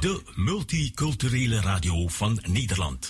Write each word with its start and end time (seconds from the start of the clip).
de 0.00 0.22
multiculturele 0.34 1.60
radio 1.60 2.08
van 2.08 2.38
Nederland. 2.46 3.08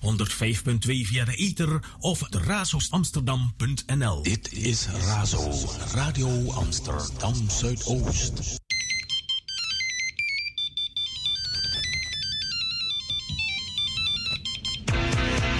105.2 0.00 0.78
via 0.80 1.24
de 1.24 1.34
ether 1.34 1.80
of 1.98 2.20
razoosamsterdam.nl. 2.30 4.22
Dit 4.22 4.52
is 4.52 4.86
Razo, 4.86 5.68
Radio 5.92 6.50
Amsterdam 6.50 7.50
Zuidoost. 7.50 8.60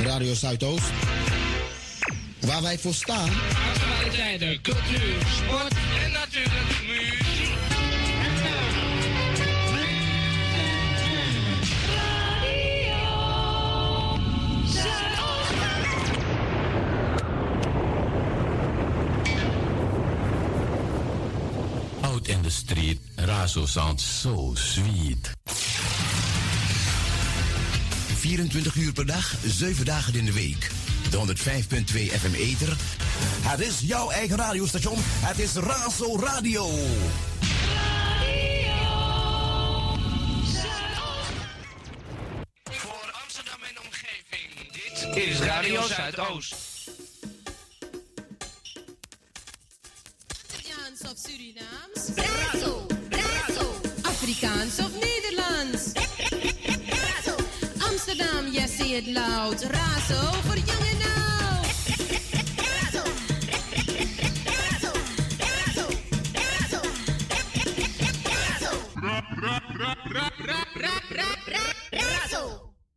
Radio 0.03 0.35
Zuidoost. 0.35 0.93
Waar 2.41 2.63
wij 2.63 2.79
voor 2.79 2.95
staan. 2.95 3.31
Actualiteiten, 3.75 4.61
cultuur, 4.63 5.17
sport 5.37 5.75
en 6.05 6.13
natuurlijk 6.13 6.92
Razo 23.53 23.69
sounds 23.69 24.21
so 24.21 24.55
sweet. 24.55 25.31
24 28.15 28.75
uur 28.75 28.93
per 28.93 29.07
dag, 29.07 29.35
7 29.47 29.85
dagen 29.85 30.15
in 30.15 30.25
de 30.25 30.33
week. 30.33 30.71
De 31.11 31.17
105.2 31.17 32.13
FM 32.21 32.35
Eter. 32.35 32.77
Het 33.43 33.61
is 33.61 33.81
jouw 33.81 34.11
eigen 34.11 34.37
radiostation. 34.37 34.97
Het 35.01 35.39
is 35.39 35.55
Razo 35.55 36.19
Radio. 36.19 36.67
Voor 42.65 43.13
Amsterdam 43.23 43.63
en 43.69 43.81
omgeving, 43.85 44.73
dit 44.73 45.25
is 45.25 45.39
Radio 45.39 45.83
Zuidoost. 45.83 46.72
loud. 59.15 59.61
Raso 59.63 60.21
for 60.47 60.57
young 60.57 60.87
and 60.91 60.99
now. 60.99 61.63
Raso. 62.57 63.03
Raso. 64.59 64.93
Raso. 65.39 65.85
Raso. 72.11 72.41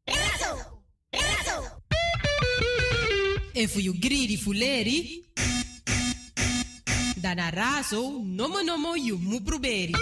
Raso. 0.07 0.55
Raso. 1.13 1.61
If 3.53 3.75
you 3.77 3.93
greedy 3.99 4.37
fuleri, 4.37 5.23
dan 7.15 7.39
a 7.39 7.49
raso, 7.49 8.21
nomo 8.23 8.61
nomo 8.61 8.95
you 8.95 9.17
mubruberi. 9.17 9.93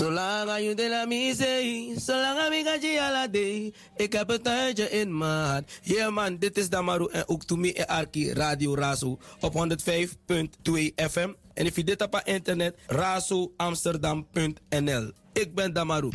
Zolang 0.00 0.48
aan 0.48 0.62
je 0.62 0.74
de 0.74 0.88
la 0.88 1.04
misee, 1.04 1.94
zolang 1.96 2.38
aan 2.38 2.52
ik 2.52 2.66
aan 2.66 2.80
je 2.80 3.00
ala 3.00 3.28
day. 3.28 3.72
Ik 3.96 4.12
heb 4.12 4.28
het 4.28 4.44
tijdje 4.44 4.90
in 4.90 5.16
maat. 5.16 5.64
Yeah 5.82 6.12
man, 6.12 6.36
dit 6.38 6.56
is 6.56 6.68
Damaru 6.68 7.08
en 7.12 7.28
ook 7.28 7.44
to 7.44 7.56
me 7.56 7.74
en 7.74 7.86
Arki 7.86 8.32
Radio 8.32 8.74
Razo 8.74 9.18
op 9.40 9.52
105.2 9.52 9.58
FM. 11.10 11.32
En 11.54 11.66
if 11.66 11.76
je 11.76 11.84
dit 11.84 12.02
op 12.02 12.20
internet, 12.24 12.76
razoamsterdam.nl. 12.86 15.12
Ik 15.32 15.54
ben 15.54 15.72
Damaru. 15.72 16.10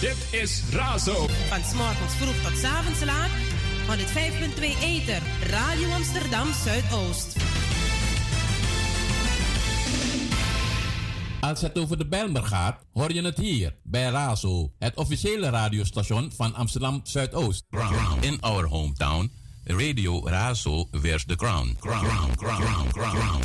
Dit 0.00 0.16
is 0.30 0.62
Razo. 0.70 1.26
Van 1.48 1.64
s'morgens 1.64 2.14
vroeg 2.14 2.42
tot 2.42 2.58
's 2.58 2.64
avonds 2.64 3.04
laat. 3.04 3.30
105.2 3.86 3.90
Eter, 4.82 5.22
Radio 5.50 5.90
Amsterdam 5.90 6.52
Zuidoost. 6.64 7.43
Als 11.48 11.60
het 11.60 11.78
over 11.78 11.98
de 11.98 12.06
Bijlmer 12.06 12.42
gaat, 12.42 12.84
hoor 12.92 13.12
je 13.12 13.22
het 13.22 13.38
hier 13.38 13.76
bij 13.82 14.10
Razo, 14.10 14.72
het 14.78 14.96
officiële 14.96 15.48
radiostation 15.48 16.32
van 16.36 16.54
Amsterdam 16.54 17.00
Zuidoost. 17.02 17.64
In 18.20 18.40
our 18.40 18.66
hometown, 18.66 19.32
Radio 19.64 20.28
Razo 20.28 20.88
wears 20.90 21.24
the 21.24 21.36
crown. 21.36 21.76
Crown, 21.80 22.34
crown, 22.36 22.88
crown, 22.92 23.40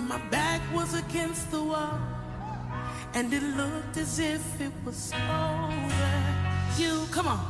when 0.00 0.08
my 0.08 0.30
back 0.30 0.62
was 0.74 0.94
against 0.94 1.50
the 1.50 1.62
wall 1.62 1.98
and 3.12 3.32
it 3.34 3.42
looked 3.42 3.98
as 3.98 4.18
if 4.18 4.60
it 4.60 4.72
was 4.84 5.12
over. 5.12 6.10
You, 6.78 7.06
come 7.10 7.28
on. 7.28 7.49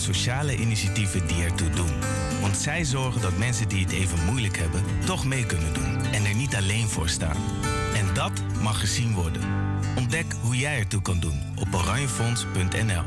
sociale 0.00 0.56
initiatieven 0.56 1.26
die 1.26 1.44
ertoe 1.44 1.70
doen. 1.70 1.92
Want 2.40 2.56
zij 2.56 2.84
zorgen 2.84 3.20
dat 3.20 3.38
mensen 3.38 3.68
die 3.68 3.84
het 3.84 3.92
even 3.92 4.24
moeilijk 4.24 4.56
hebben, 4.58 4.82
toch 5.04 5.24
mee 5.24 5.46
kunnen 5.46 5.74
doen 5.74 6.04
en 6.12 6.24
er 6.24 6.34
niet 6.34 6.54
alleen 6.54 6.88
voor 6.88 7.08
staan. 7.08 7.36
En 7.94 8.14
dat 8.14 8.32
mag 8.60 8.80
gezien 8.80 9.14
worden. 9.14 9.42
Ontdek 9.96 10.26
hoe 10.40 10.56
jij 10.56 10.78
ertoe 10.78 11.02
kan 11.02 11.20
doen 11.20 11.42
op 11.58 11.74
oranjefonds.nl. 11.74 13.05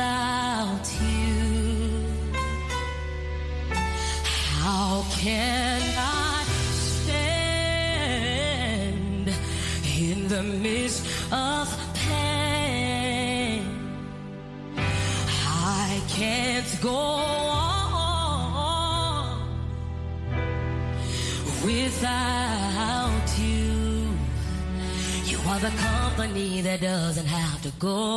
without 0.00 0.88
you. 1.02 2.06
How 4.62 5.04
can 5.10 5.82
I 5.98 6.44
stand 6.88 7.68
in 10.00 10.28
the 10.28 10.42
midst 10.42 11.04
of 11.30 11.68
pain? 11.94 13.66
I 14.78 16.00
can't 16.08 16.80
go 16.80 16.96
on 16.96 18.20
without 21.62 23.38
you. 23.38 24.08
You 25.30 25.38
are 25.46 25.60
the 25.60 25.74
company 25.88 26.62
that 26.62 26.80
doesn't 26.80 27.26
have 27.26 27.60
to 27.62 27.70
go 27.78 28.09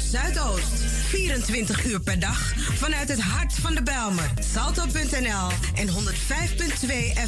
Zuidoost. 0.00 0.90
24 1.08 1.84
uur 1.84 2.00
per 2.00 2.18
dag 2.18 2.52
vanuit 2.56 3.08
het 3.08 3.20
hart 3.20 3.54
van 3.54 3.74
de 3.74 3.82
Belmer. 3.82 4.30
Salto.nl 4.52 5.48
en 5.74 5.88
105.2 5.88 5.94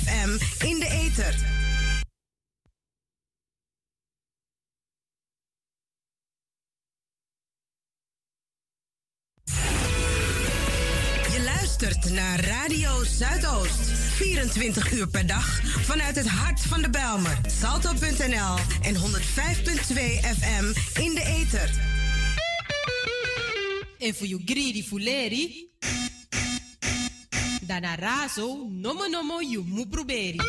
FM 0.02 0.64
in 0.64 0.78
de 0.78 0.88
ether. 0.90 1.34
Je 11.32 11.42
luistert 11.44 12.10
naar 12.10 12.44
Radio 12.44 13.04
Zuidoost. 13.04 13.90
24 14.14 14.92
uur 14.92 15.08
per 15.08 15.26
dag 15.26 15.60
vanuit 15.64 16.16
het 16.16 16.28
hart 16.28 16.60
van 16.60 16.82
de 16.82 16.90
Belmer. 16.90 17.38
Salto.nl 17.60 18.56
en 18.82 18.94
105.2 18.94 19.00
FM 20.38 21.00
in. 21.00 21.11
En 24.03 24.14
voor 24.14 24.26
you 24.26 24.42
greedy 24.44 24.82
fuleri. 24.82 25.70
Dana 27.66 27.94
raso, 27.94 28.66
nomo 28.70 29.07
nomo 29.07 29.40
you 29.40 29.64
mu 29.66 29.86
proberi. 29.86 30.40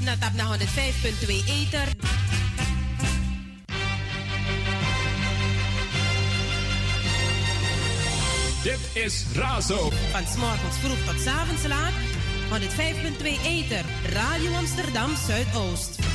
Na 0.00 0.16
tap 0.16 0.32
na 0.34 0.56
105.2 0.56 1.44
ether. 1.46 1.88
Dit 8.62 8.78
is 8.92 9.24
Razo. 9.34 9.90
Van 10.10 10.26
s'morgens 10.26 10.76
vroeg 10.76 11.04
tot 11.04 11.20
's 11.20 11.26
avonds 11.26 11.66
laat. 11.66 11.92
105.2 12.50 13.26
ether. 13.44 13.84
Radio 14.12 14.54
Amsterdam 14.54 15.16
Zuidoost. 15.26 16.11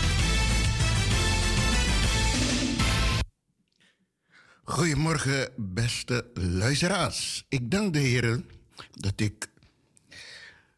Goedemorgen, 4.70 5.50
beste 5.56 6.32
luisteraars. 6.34 7.46
Ik 7.50 7.72
dank 7.72 7.94
de 7.94 8.00
heren 8.00 8.46
dat 8.94 9.20
ik 9.20 9.48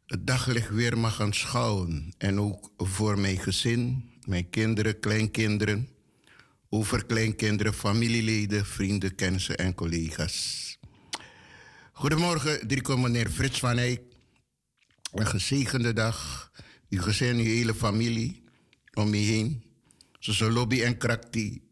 het 0.06 0.28
daglicht 0.28 0.70
weer 0.70 0.98
mag 0.98 1.22
aanschouwen. 1.22 2.14
En 2.18 2.40
ook 2.40 2.72
voor 2.78 3.20
mijn 3.20 3.38
gezin, 3.38 4.10
mijn 4.26 4.50
kinderen, 4.50 5.00
kleinkinderen, 5.00 5.90
overkleinkinderen, 6.70 7.74
familieleden, 7.74 8.66
vrienden, 8.66 9.16
kennissen 9.16 9.58
en 9.58 9.74
collega's. 9.74 10.78
Goedemorgen, 11.92 12.68
Drico 12.68 12.98
meneer 12.98 13.30
Frits 13.30 13.60
van 13.60 13.78
Eyck. 13.78 14.02
Een 15.12 15.28
gezegende 15.28 15.94
dag. 15.94 16.52
Uw 16.90 17.02
gezin, 17.02 17.38
uw 17.38 17.44
hele 17.44 17.74
familie 17.74 18.44
om 18.94 19.14
je 19.14 19.26
heen. 19.26 19.64
Zoals 20.20 20.54
lobby 20.54 20.82
en 20.82 20.98
krakti. 20.98 21.68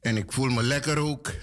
En 0.00 0.16
ik 0.16 0.32
voel 0.32 0.50
me 0.50 0.62
lekker 0.62 0.98
ook. 0.98 1.34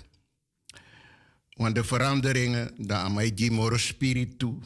Want 1.54 1.76
de 1.76 1.84
veranderingen, 1.84 2.88
daar 2.88 3.04
aan 3.04 3.14
mij 3.14 3.30
Jimoro 3.30 3.78
Spirit 3.78 4.40
toe. 4.40 4.60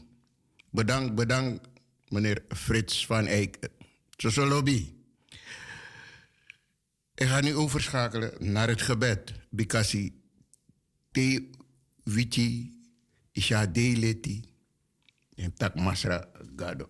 Bedankt, 0.69 1.15
bedankt, 1.15 1.67
meneer 2.09 2.43
Frits 2.49 3.05
van 3.05 3.25
Eyck. 3.25 3.69
Zoals 4.17 4.35
lobby. 4.35 4.93
Ik 7.15 7.27
ga 7.27 7.41
nu 7.41 7.55
overschakelen 7.55 8.51
naar 8.51 8.67
het 8.67 8.81
gebed. 8.81 9.33
Because 9.49 10.11
te 11.11 11.49
wichi 12.03 12.79
isha 13.31 13.65
deleti. 13.65 14.43
En 15.35 15.53
tak 15.53 15.75
masra 15.75 16.29
gado. 16.55 16.89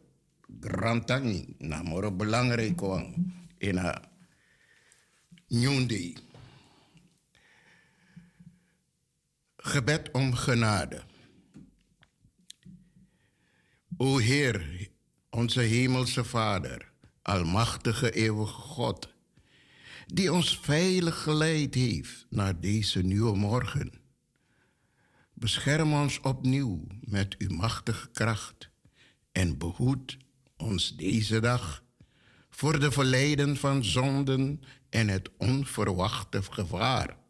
Grantangi. 0.60 1.56
Namoro 1.58 2.12
belangrijk 2.12 2.80
wang. 2.80 3.34
In 3.58 3.78
a 3.78 4.02
nyundi. 5.47 6.16
Gebed 9.64 10.12
om 10.12 10.34
genade. 10.34 11.01
O 13.97 14.18
Heer, 14.18 14.89
onze 15.30 15.59
hemelse 15.62 16.24
Vader, 16.24 16.91
almachtige 17.22 18.12
eeuwige 18.12 18.53
God, 18.62 19.14
die 20.05 20.34
ons 20.34 20.59
veilig 20.59 21.22
geleid 21.24 21.76
heeft 21.76 22.26
naar 22.30 22.59
deze 22.59 23.01
nieuwe 23.01 23.38
morgen. 23.38 24.01
Bescherm 25.34 25.93
ons 25.93 26.20
opnieuw 26.20 26.88
met 27.01 27.36
uw 27.38 27.55
machtige 27.55 28.09
kracht 28.12 28.70
en 29.32 29.57
behoed 29.57 30.18
ons 30.57 30.95
deze 30.95 31.39
dag 31.39 31.84
voor 32.49 32.80
de 32.80 32.91
verleiden 32.91 33.57
van 33.57 33.84
zonden 33.84 34.62
en 34.89 35.07
het 35.07 35.30
onverwachte 35.38 36.43
gevaar. 36.43 37.20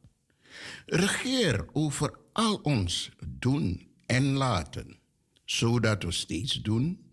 Regeer 0.85 1.65
over 1.71 2.13
al 2.33 2.55
ons 2.55 3.11
doen 3.25 3.87
en 4.05 4.31
laten, 4.31 4.99
zodat 5.45 6.03
we 6.03 6.11
steeds 6.11 6.61
doen 6.61 7.11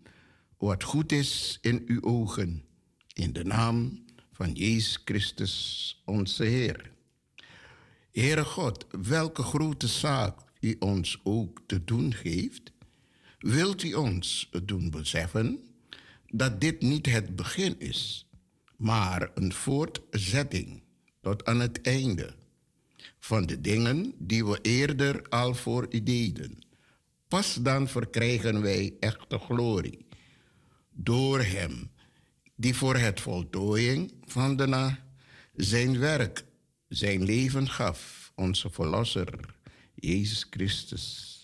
wat 0.57 0.83
goed 0.83 1.11
is 1.11 1.57
in 1.61 1.83
uw 1.85 2.01
ogen, 2.01 2.63
in 3.13 3.33
de 3.33 3.43
naam 3.43 4.05
van 4.31 4.51
Jezus 4.51 5.01
Christus, 5.05 6.01
onze 6.05 6.43
Heer. 6.43 6.91
Heere 8.11 8.45
God, 8.45 8.85
welke 9.01 9.43
grote 9.43 9.87
zaak 9.87 10.39
u 10.59 10.75
ons 10.79 11.19
ook 11.23 11.61
te 11.65 11.83
doen 11.83 12.13
geeft, 12.13 12.71
wilt 13.39 13.83
u 13.83 13.93
ons 13.93 14.49
doen 14.63 14.89
beseffen 14.89 15.59
dat 16.27 16.61
dit 16.61 16.81
niet 16.81 17.05
het 17.05 17.35
begin 17.35 17.79
is, 17.79 18.27
maar 18.77 19.31
een 19.33 19.53
voortzetting 19.53 20.81
tot 21.21 21.45
aan 21.45 21.59
het 21.59 21.81
einde 21.81 22.35
van 23.29 23.45
de 23.45 23.61
dingen 23.61 24.13
die 24.17 24.45
we 24.45 24.59
eerder 24.61 25.29
al 25.29 25.55
voor 25.55 25.87
u 25.89 26.03
deden. 26.03 26.57
Pas 27.27 27.53
dan 27.61 27.87
verkrijgen 27.87 28.61
wij 28.61 28.93
echte 28.99 29.37
glorie 29.37 30.05
door 30.91 31.43
Hem, 31.43 31.91
die 32.55 32.75
voor 32.75 32.95
het 32.95 33.19
voltooiing 33.21 34.13
van 34.25 34.55
de 34.55 34.67
na 34.67 34.99
zijn 35.55 35.99
werk, 35.99 36.43
zijn 36.87 37.23
leven 37.23 37.69
gaf, 37.69 38.31
onze 38.35 38.69
Verlosser, 38.69 39.55
Jezus 39.95 40.47
Christus. 40.49 41.37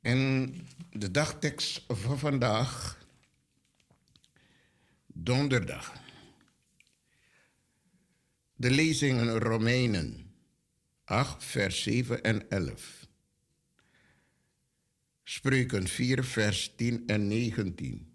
En 0.00 0.54
de 0.90 1.10
dagtekst 1.10 1.84
van 1.88 2.18
vandaag, 2.18 2.98
donderdag. 5.06 6.06
De 8.60 8.70
lezingen 8.70 9.38
Romeinen 9.38 10.32
8, 11.04 11.44
vers 11.44 11.82
7 11.82 12.22
en 12.22 12.50
11. 12.50 13.06
Spreuken 15.24 15.88
4, 15.88 16.24
vers 16.24 16.72
10 16.76 17.02
en 17.06 17.26
19. 17.26 18.12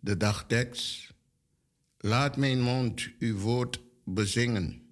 De 0.00 0.16
dagtekst. 0.16 1.14
Laat 1.98 2.36
mijn 2.36 2.60
mond 2.60 3.10
uw 3.18 3.38
woord 3.38 3.80
bezingen. 4.04 4.82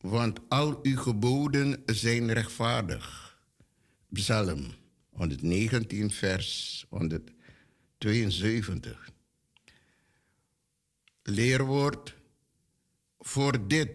Want 0.00 0.40
al 0.48 0.78
uw 0.82 0.96
geboden 0.96 1.82
zijn 1.86 2.32
rechtvaardig. 2.32 3.38
Psalm 4.12 4.66
119, 5.10 6.10
vers 6.10 6.86
172 6.88 9.11
leerwoord 11.22 12.14
voor 13.18 13.68
dit 13.68 13.90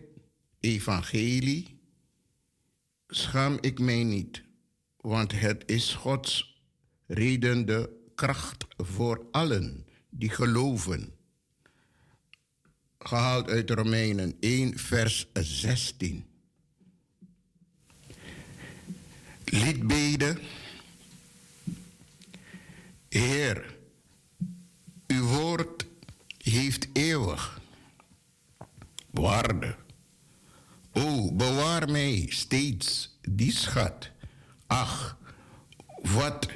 evangelie 0.59 1.79
schaam 3.07 3.57
ik 3.61 3.79
mij 3.79 4.03
niet, 4.03 4.43
want 4.97 5.31
het 5.31 5.63
is 5.65 5.93
Gods 5.93 6.61
redende 7.05 7.89
kracht 8.15 8.65
voor 8.77 9.27
allen 9.31 9.85
die 10.09 10.29
geloven. 10.29 11.13
Gehaald 12.99 13.49
uit 13.49 13.69
Romeinen 13.69 14.37
1, 14.39 14.77
vers 14.77 15.27
16. 15.33 16.25
Lidbeden. 19.45 20.39
Heer, 23.09 23.77
uw 25.07 25.23
woord 25.25 25.76
heeft 26.51 26.87
eeuwig 26.93 27.61
waarde. 29.11 29.75
O, 30.93 31.31
bewaar 31.31 31.89
mij 31.89 32.25
steeds 32.29 33.17
die 33.21 33.51
schat. 33.51 34.09
Ach, 34.67 35.17
wat 36.01 36.47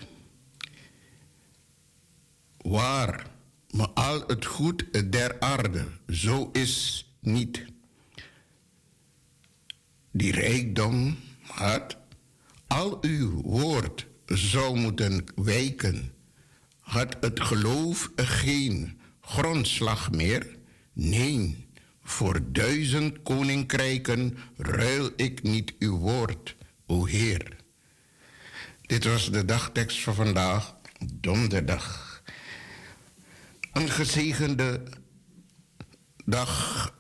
waar 2.58 3.30
maar 3.72 3.90
al 3.90 4.24
het 4.28 4.46
goed 4.46 5.12
der 5.12 5.40
aarde, 5.40 5.88
zo 6.08 6.50
is 6.52 7.06
niet. 7.20 7.66
Die 10.12 10.32
rijkdom 10.32 11.18
had, 11.42 11.98
al 12.68 12.98
uw 13.02 13.42
woord 13.42 14.08
zou 14.26 14.80
moeten 14.80 15.24
wijken, 15.36 16.14
had 16.80 17.18
het 17.20 17.40
geloof 17.42 18.12
geen 18.16 19.01
grondslag 19.32 20.12
meer? 20.12 20.58
Nee, 20.94 21.68
voor 22.04 22.52
duizend 22.52 23.22
koninkrijken 23.22 24.38
ruil 24.58 25.10
ik 25.16 25.44
niet 25.44 25.74
uw 25.80 25.98
woord, 25.98 26.56
o 26.86 27.06
Heer. 27.06 27.56
Dit 28.82 29.04
was 29.04 29.32
de 29.32 29.46
dagtekst 29.46 30.00
van 30.00 30.16
vandaag, 30.16 30.76
donderdag. 31.14 32.24
Een 33.74 33.90
gezegende 33.90 34.84
dag, 36.26 36.94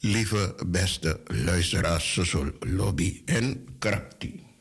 lieve 0.00 0.54
beste 0.66 1.20
luisteraars, 1.24 2.34
Lobby 2.60 3.22
en 3.24 3.66
Krapti. 3.78 4.51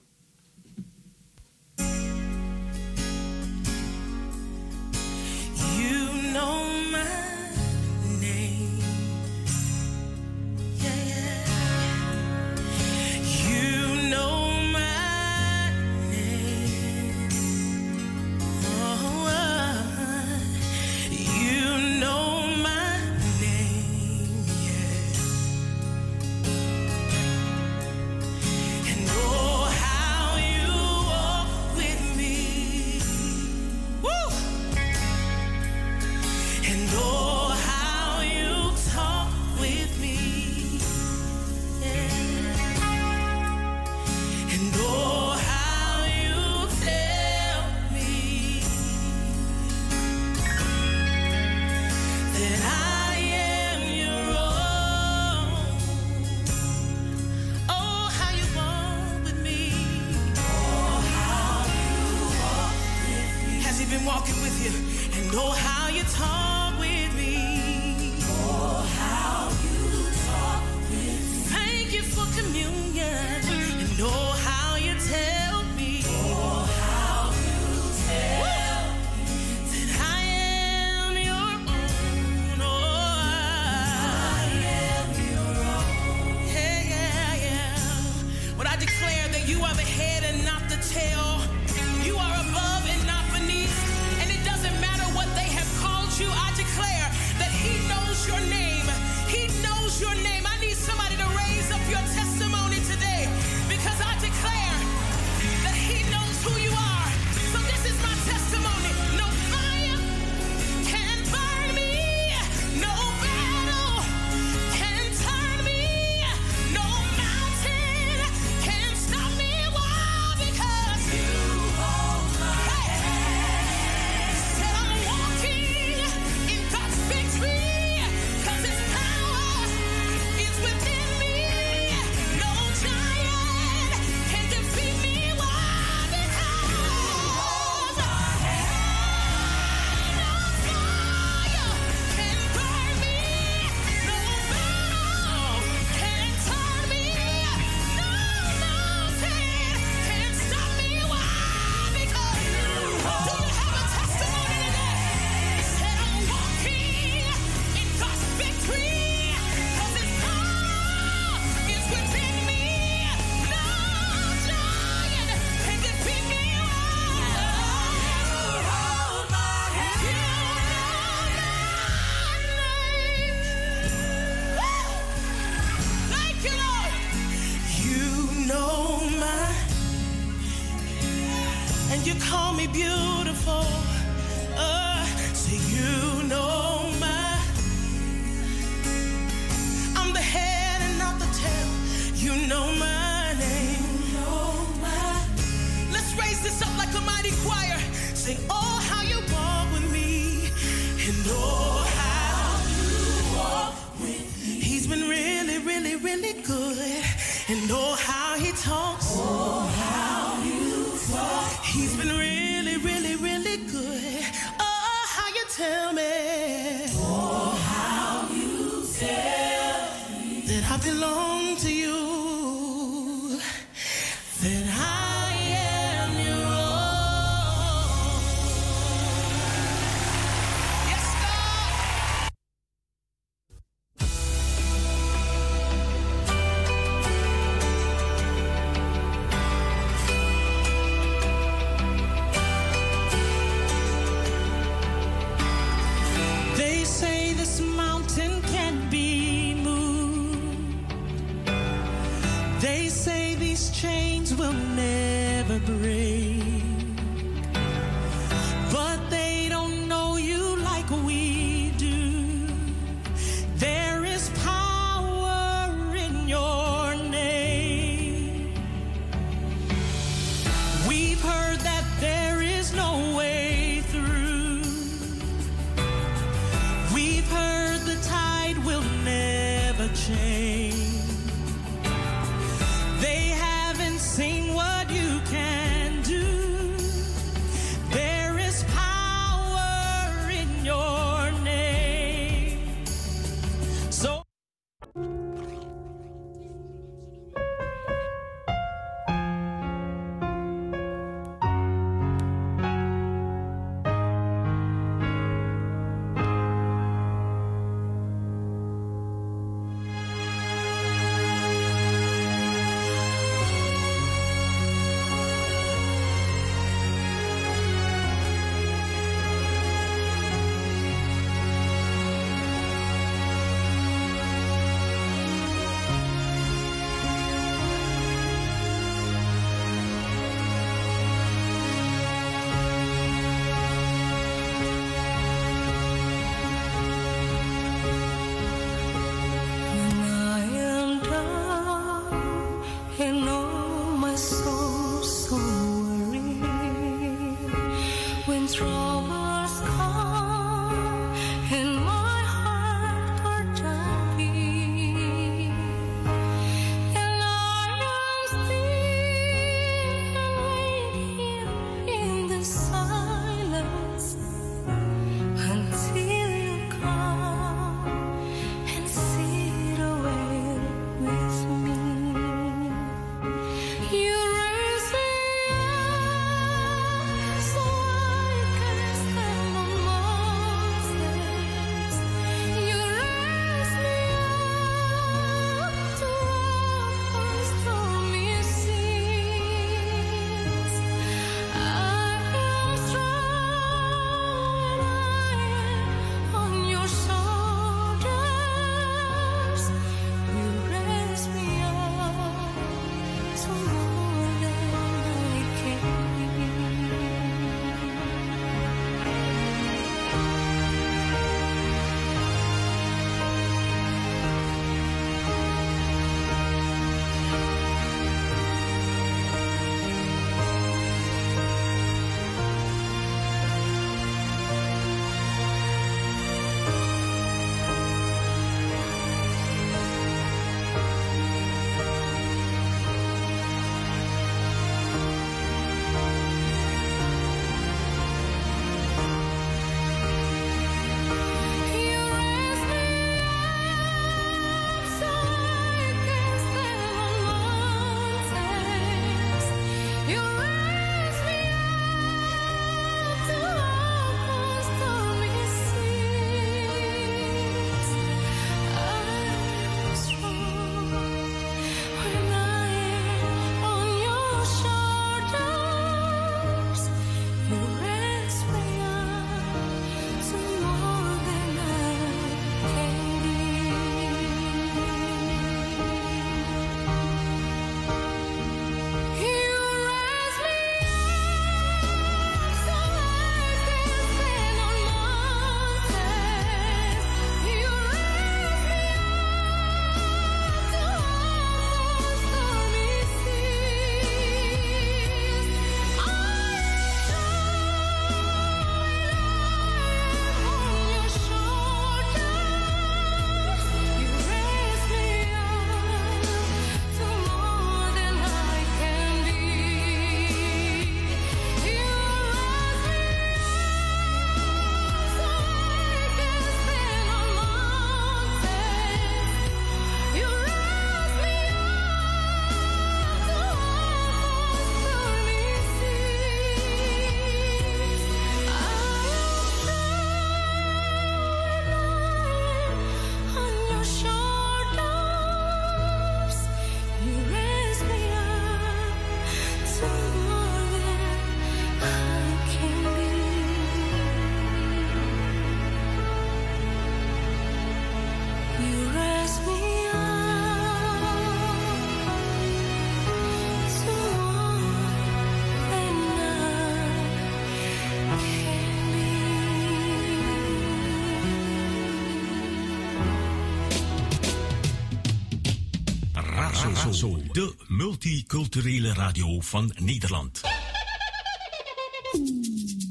Razo, 566.92 567.22
de 567.32 567.54
multiculturele 567.68 568.94
radio 568.94 569.39
van 569.39 569.74
Nederland. 569.80 570.42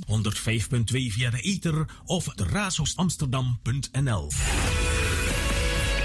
105.2 0.06 0.84
via 0.84 1.30
de 1.30 1.40
ether 1.40 1.86
of 2.04 2.24
de 2.24 2.44
razoosamsterdam.nl. 2.44 4.30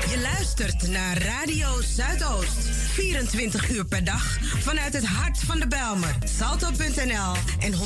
Je 0.10 0.20
luistert 0.22 0.88
naar 0.88 1.18
Radio 1.18 1.82
Zuidoost. 1.82 2.58
24 2.93 3.70
uur 3.70 3.86
per 3.86 4.04
dag 4.04 4.38
vanuit 4.41 4.93
het 4.93 5.06
hart 5.06 5.39
van 5.39 5.60
de 5.60 5.68
Belmer. 5.68 6.16
Salto.nl 6.24 7.34
en 7.60 7.74
105.2 7.74 7.80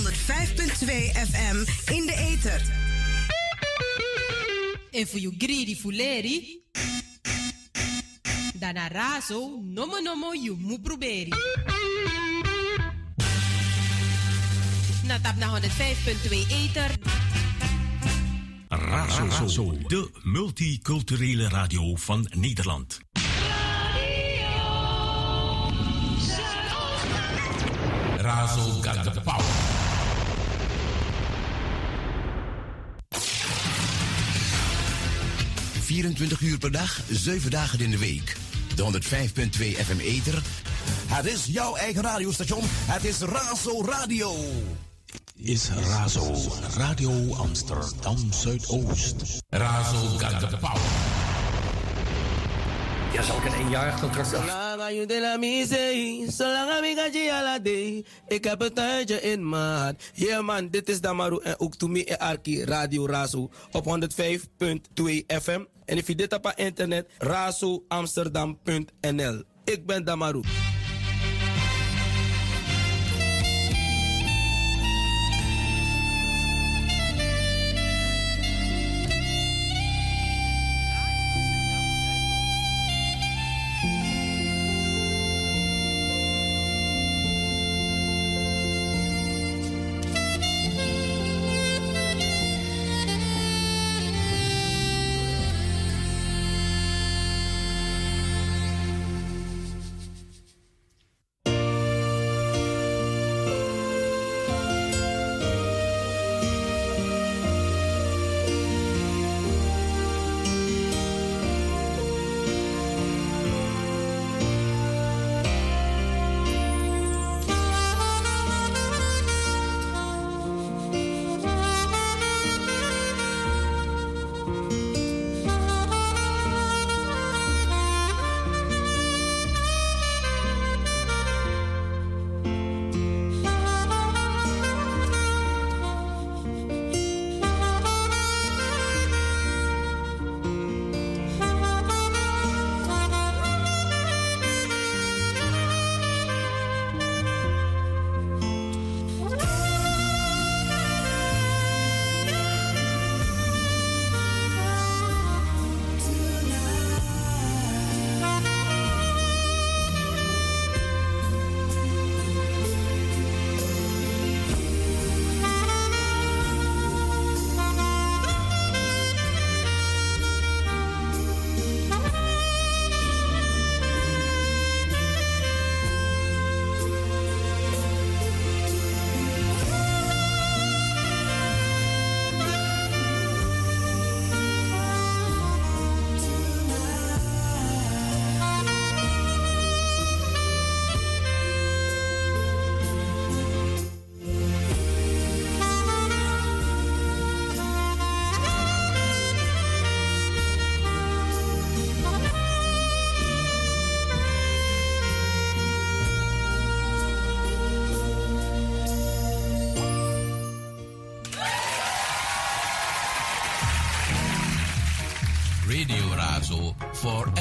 FM 1.29 1.91
in 1.93 2.05
de 2.05 2.15
ether. 2.17 2.61
En 4.91 5.07
voor 5.07 5.19
you 5.19 5.33
greedy 5.37 5.75
fuleri. 5.75 6.58
Dana 8.69 8.87
razo, 8.87 9.63
nomo 9.63 9.99
nomo 9.99 10.31
you 10.35 10.55
mu 10.55 10.77
proberi. 10.77 11.31
Na 15.07 15.17
tap 15.17 15.35
na 15.37 15.49
105.2 15.57 16.45
ether. 16.49 16.91
Razo, 18.69 19.87
de 19.87 20.09
multiculturele 20.23 21.49
radio 21.49 21.95
van 21.95 22.27
Nederland. 22.37 22.99
Razo 28.17 28.81
got 28.81 29.13
the 29.13 29.21
power. 29.21 29.45
...24 35.89 36.41
uur 36.41 36.57
per 36.57 36.71
dag, 36.71 37.01
7 37.09 37.51
dagen 37.51 37.79
in 37.79 37.91
de 37.91 37.97
week. 37.97 38.48
De 38.79 38.85
105.2 38.85 39.85
FM 39.85 39.99
Ether. 39.99 40.41
Het 41.07 41.25
is 41.25 41.45
jouw 41.45 41.75
eigen 41.75 42.01
radiostation. 42.01 42.61
Het 42.63 43.03
is 43.05 43.19
Razo 43.19 43.83
Radio. 43.85 44.35
Is 45.37 45.69
Razo, 45.69 46.35
Radio 46.77 47.33
Amsterdam 47.33 48.17
Zuidoost. 48.33 49.41
Razo 49.49 50.17
got 50.17 50.49
the 50.49 50.57
power. 50.57 51.18
Ja, 53.19 53.25
zal 53.25 53.37
ik 53.37 53.45
een 53.45 53.53
eenjarig 53.53 53.99
contract 53.99 54.33
af? 54.33 54.41
Zolang 54.41 54.81
aan 54.81 55.07
de 55.07 55.19
la 55.21 55.37
mise, 55.37 56.25
zolang 56.27 56.69
aan 56.69 56.83
je 57.11 57.29
ala 57.31 57.59
day. 57.59 58.05
Ik 58.27 58.43
heb 58.43 58.59
het 58.59 58.75
tijdje 58.75 59.21
in 59.21 59.51
hart. 59.51 60.11
Yeah 60.13 60.45
man, 60.45 60.69
dit 60.69 60.89
is 60.89 61.01
Damaru 61.01 61.39
en 61.43 61.59
ook 61.59 61.75
to 61.75 61.87
me 61.87 62.05
en 62.05 62.19
Arki 62.19 62.63
Radio 62.63 63.05
Razo 63.05 63.49
op 63.71 63.85
105.2 63.85 63.91
FM. 65.27 65.63
En 65.85 65.97
if 65.97 66.07
je 66.07 66.15
dit 66.15 66.33
op 66.33 66.53
internet, 66.55 67.09
razoamsterdam.nl. 67.17 69.43
Ik 69.63 69.85
ben 69.85 70.05
Damaru. 70.05 70.41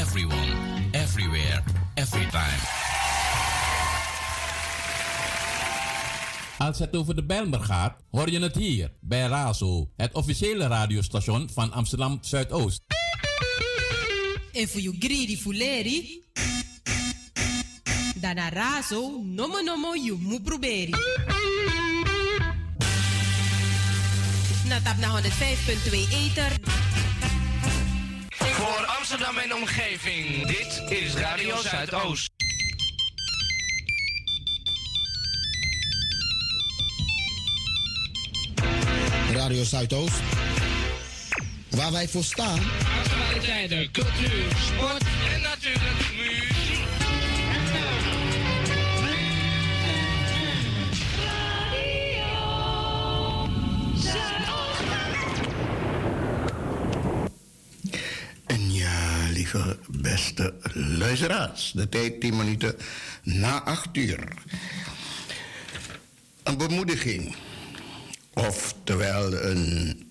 Everyone, 0.08 0.52
everywhere, 0.92 1.62
every 1.94 2.26
time. 2.30 2.60
Als 6.58 6.78
het 6.78 6.96
over 6.96 7.14
de 7.14 7.24
Bijlmer 7.24 7.60
gaat, 7.60 7.96
hoor 8.10 8.30
je 8.30 8.40
het 8.40 8.56
hier 8.56 8.92
bij 9.00 9.26
Razo, 9.26 9.90
het 9.96 10.12
officiële 10.12 10.66
radiostation 10.66 11.50
van 11.52 11.72
Amsterdam 11.72 12.18
Zuidoost. 12.20 12.82
En 14.52 14.68
voor 14.68 14.80
you 14.80 14.96
greedy 14.98 15.36
fuleri. 15.36 16.24
Dana 18.14 18.48
razo, 18.48 19.20
nomo 19.24 19.60
nomo 19.60 19.94
you 19.94 20.18
mu 20.20 20.40
proberi. 20.40 20.94
Na 24.68 24.80
tap 24.82 24.96
na 24.96 25.20
105.2 25.20 25.28
ether. 26.10 26.87
Amsterdam 29.10 29.38
en 29.38 29.54
omgeving, 29.54 30.46
dit 30.46 30.82
is 30.88 31.14
Radio 31.14 31.56
Zuidoost. 31.56 32.30
Radio 39.32 39.64
Zuidoost. 39.64 40.20
Waar 41.70 41.92
wij 41.92 42.08
voor 42.08 42.24
staan. 42.24 42.58
Actualiteiten, 43.04 43.90
cultuur, 43.90 44.44
sport 44.66 45.02
en 45.34 45.40
natuurlijk 45.40 46.10
muziek. 46.16 46.37
Beste 59.88 60.54
luisteraars. 60.74 61.72
De 61.74 61.88
tijd 61.88 62.20
10 62.20 62.36
minuten 62.36 62.76
na 63.22 63.62
8 63.62 63.96
uur. 63.96 64.32
Een 66.42 66.56
bemoediging, 66.56 67.36
oftewel 68.32 69.32
een 69.32 70.02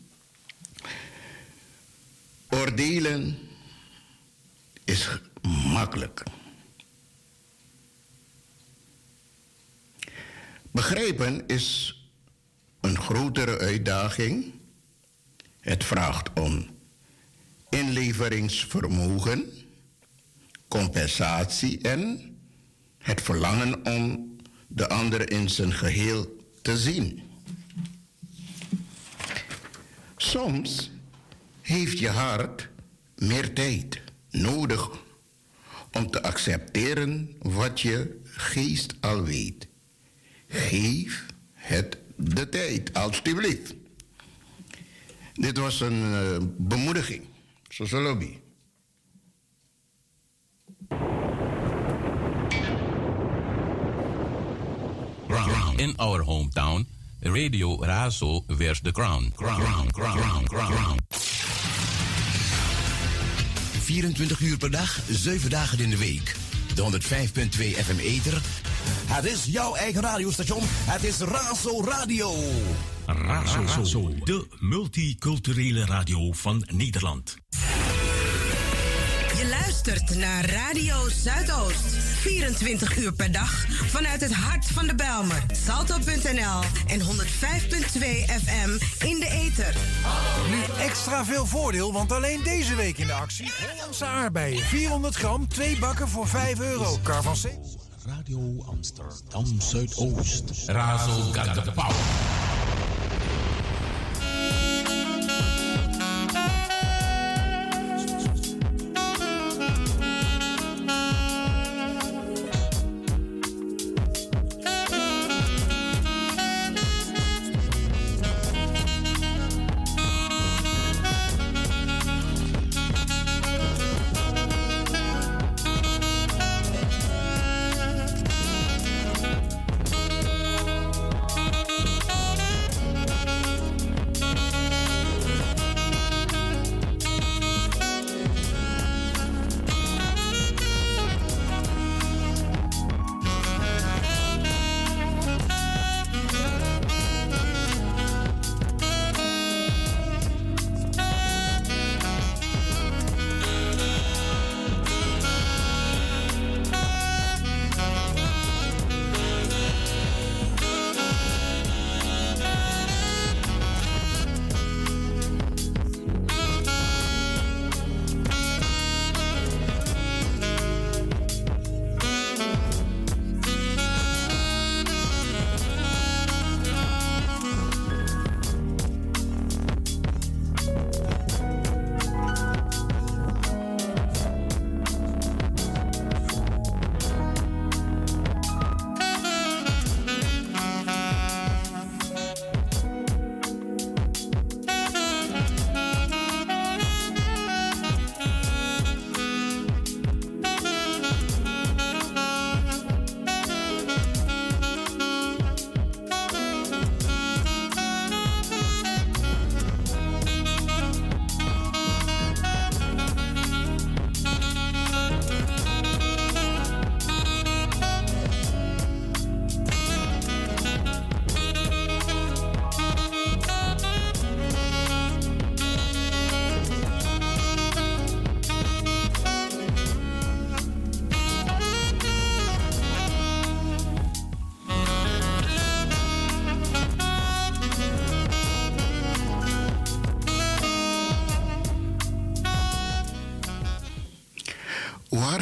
oordelen, 2.50 3.38
is 4.84 5.08
makkelijk. 5.74 6.24
Begrijpen 10.72 11.48
is 11.48 11.98
een 12.82 12.98
grotere 12.98 13.60
uitdaging. 13.60 14.54
Het 15.60 15.84
vraagt 15.84 16.30
om 16.40 16.77
inleveringsvermogen, 17.78 19.46
compensatie 20.68 21.82
en 21.82 22.20
het 22.98 23.22
verlangen 23.22 23.86
om 23.86 24.36
de 24.68 24.90
ander 24.90 25.32
in 25.32 25.50
zijn 25.50 25.74
geheel 25.74 26.46
te 26.62 26.78
zien. 26.78 27.22
Soms 30.18 30.92
heeft 31.62 32.00
je 32.00 32.10
hart 32.10 32.70
meer 33.16 33.54
tijd 33.54 34.02
nodig 34.30 34.90
om 35.92 36.12
te 36.12 36.24
accepteren 36.24 37.36
wat 37.42 37.82
je 37.82 38.22
geest 38.24 38.96
al 39.00 39.24
weet. 39.24 39.68
Geef 40.48 41.26
het 41.54 41.98
de 42.16 42.50
tijd, 42.50 42.94
alstublieft. 42.94 43.76
Dit 45.34 45.58
was 45.58 45.82
een 45.82 46.12
uh, 46.12 46.38
bemoediging. 46.58 47.24
Sociologie. 47.70 48.42
Ground. 55.28 55.80
In 55.80 55.94
our 55.98 56.24
hometown, 56.24 56.86
Radio 57.22 57.78
Razo 57.86 58.44
wears 58.58 58.82
the 58.82 58.92
crown. 58.92 59.32
Crown, 59.36 59.92
crown, 59.92 60.46
crown, 60.46 60.46
crown. 60.46 60.98
24 63.86 64.40
uur 64.40 64.58
per 64.58 64.72
dag, 64.72 65.00
7 65.10 65.50
dagen 65.50 65.80
in 65.80 65.90
de 65.90 65.98
week. 65.98 66.36
De 66.76 66.82
105.2 66.82 67.84
FM 67.86 68.00
Eter. 68.00 68.42
Het 69.08 69.26
is 69.26 69.46
jouw 69.46 69.76
eigen 69.76 70.02
radiostation. 70.02 70.62
Het 70.64 71.04
is 71.04 71.20
Razo 71.20 71.84
Radio. 71.84 72.32
Razo, 73.08 73.62
Razo, 73.66 74.14
de 74.24 74.48
multiculturele 74.60 75.86
radio 75.86 76.32
van 76.32 76.64
Nederland. 76.74 77.38
Je 79.38 79.48
luistert 79.50 80.16
naar 80.16 80.50
Radio 80.50 81.10
Zuidoost. 81.10 81.96
24 82.20 82.98
uur 82.98 83.14
per 83.14 83.32
dag 83.32 83.66
vanuit 83.70 84.22
het 84.22 84.34
hart 84.34 84.66
van 84.66 84.88
de 84.88 84.96
Belmer. 84.96 85.44
Salto.nl 85.66 86.62
en 86.88 87.02
105.2 87.02 87.06
FM 88.44 88.70
in 89.06 89.20
de 89.20 89.30
ether. 89.30 89.76
Nu 90.50 90.84
extra 90.84 91.26
veel 91.26 91.46
voordeel, 91.46 91.94
want 91.94 92.12
alleen 92.12 92.44
deze 92.44 92.76
week 92.76 92.98
in 92.98 93.08
de 93.08 93.14
actie... 93.14 93.52
Hollandse 93.72 94.06
aardbeien, 94.06 94.66
400 94.66 95.16
gram, 95.16 95.48
2 95.48 95.78
bakken 95.80 96.08
voor 96.08 96.28
5 96.28 96.60
euro. 96.60 96.98
Carvancé. 97.04 97.60
Radio 98.06 98.64
Amsterdam 98.66 99.62
Zuidoost. 99.62 100.44
Razo 100.66 101.12
got 101.12 101.64
the 101.64 101.72
power. 101.72 101.96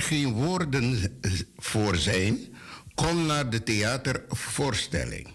Geen 0.06 0.34
woorden 0.34 1.20
voor 1.58 1.96
zijn, 1.96 2.40
kom 2.96 3.26
naar 3.26 3.50
de 3.50 3.64
theatervoorstelling. 3.64 5.28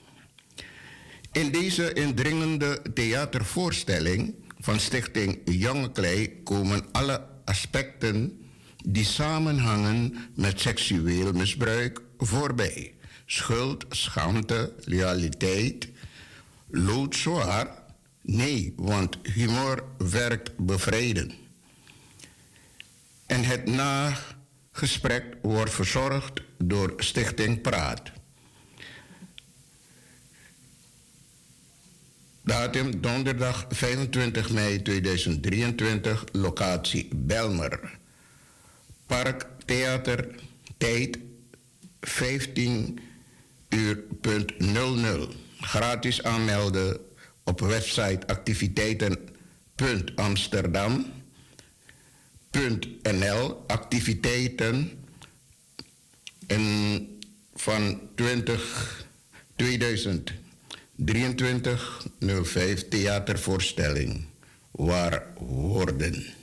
In 1.32 1.50
deze 1.50 1.92
indringende 1.92 2.82
theatervoorstelling 2.94 4.34
van 4.58 4.80
Stichting 4.80 5.38
Jonge 5.44 5.92
Klei 5.92 6.42
komen 6.42 6.84
alle 6.92 7.26
aspecten 7.44 8.40
die 8.84 9.04
samenhangen 9.04 10.16
met 10.34 10.60
seksueel 10.60 11.32
misbruik 11.32 12.00
voorbij. 12.18 12.94
Schuld, 13.26 13.84
schaamte, 13.88 14.72
loyaliteit, 14.84 15.88
loodzwaar. 16.70 17.68
Nee, 18.22 18.72
want 18.76 19.18
humor 19.22 19.84
werkt 19.98 20.56
bevrijden. 20.56 21.32
En 23.26 23.44
het 23.44 23.66
nagesprek 24.72 25.36
wordt 25.42 25.72
verzorgd 25.72 26.42
door 26.58 26.92
Stichting 26.96 27.60
Praat. 27.60 28.10
Datum 32.42 33.00
donderdag 33.00 33.66
25 33.68 34.50
mei 34.50 34.82
2023, 34.82 36.24
locatie 36.32 37.08
Belmer. 37.14 37.98
Park 39.06 39.46
Theater. 39.64 40.34
Tijd 40.78 41.18
15 42.00 43.00
uur 43.68 43.96
punt 44.20 44.58
00. 44.58 45.28
Gratis 45.60 46.22
aanmelden 46.22 47.00
op 47.44 47.60
website 47.60 48.26
activiteiten.amsterdam.nl. 48.26 51.19
Activiteiten 53.66 54.90
en 56.46 57.06
van 57.54 58.00
20, 58.14 59.06
2023 59.56 62.06
05 62.42 62.88
theatervoorstelling 62.88 64.24
waar 64.70 65.26
woorden. 65.38 66.39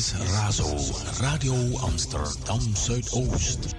Razo, 0.00 0.64
Radio 1.20 1.54
Amsterdam 1.82 2.74
Zuidoost. 2.74 3.69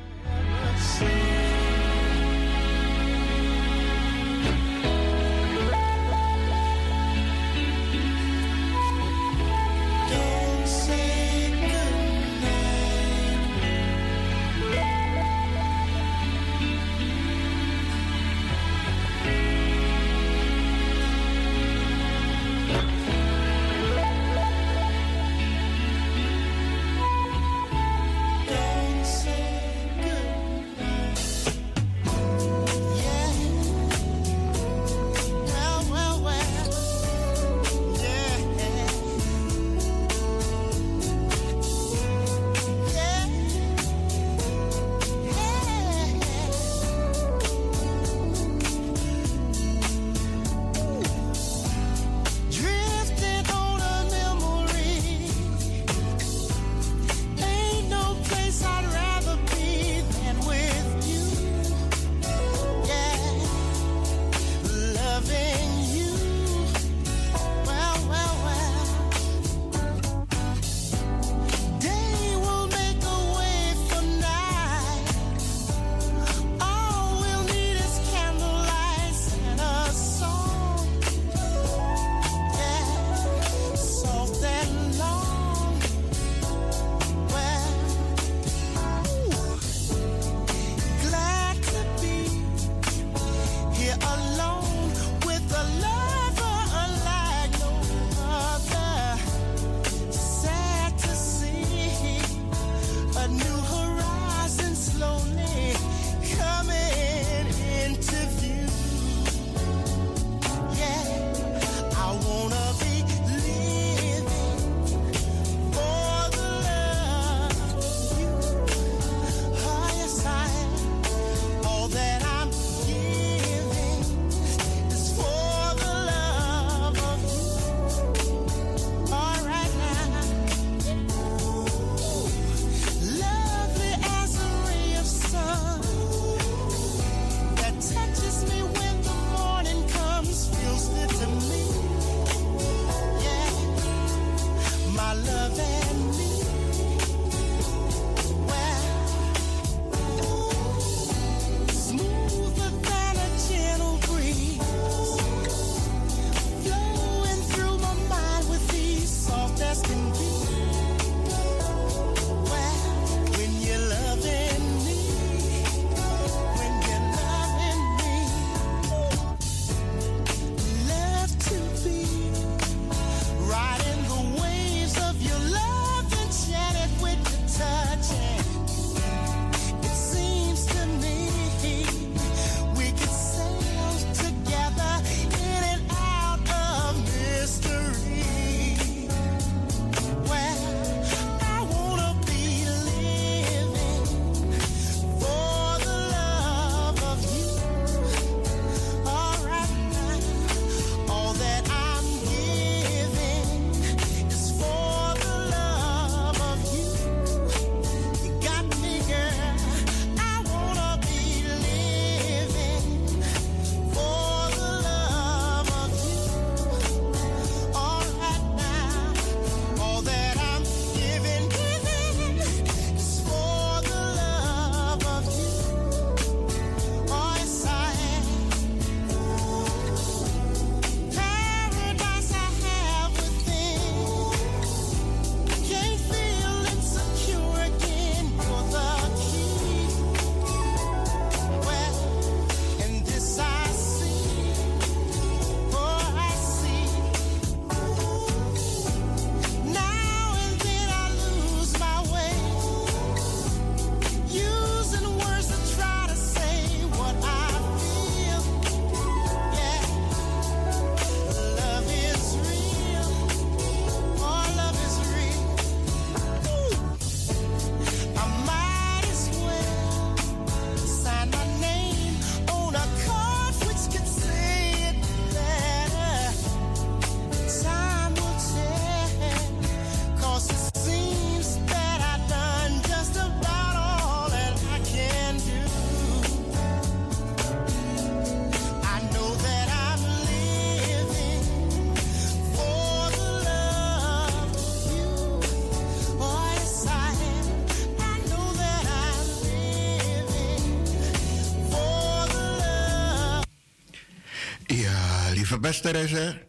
Beste 305.60 305.90
reiziger, 305.90 306.48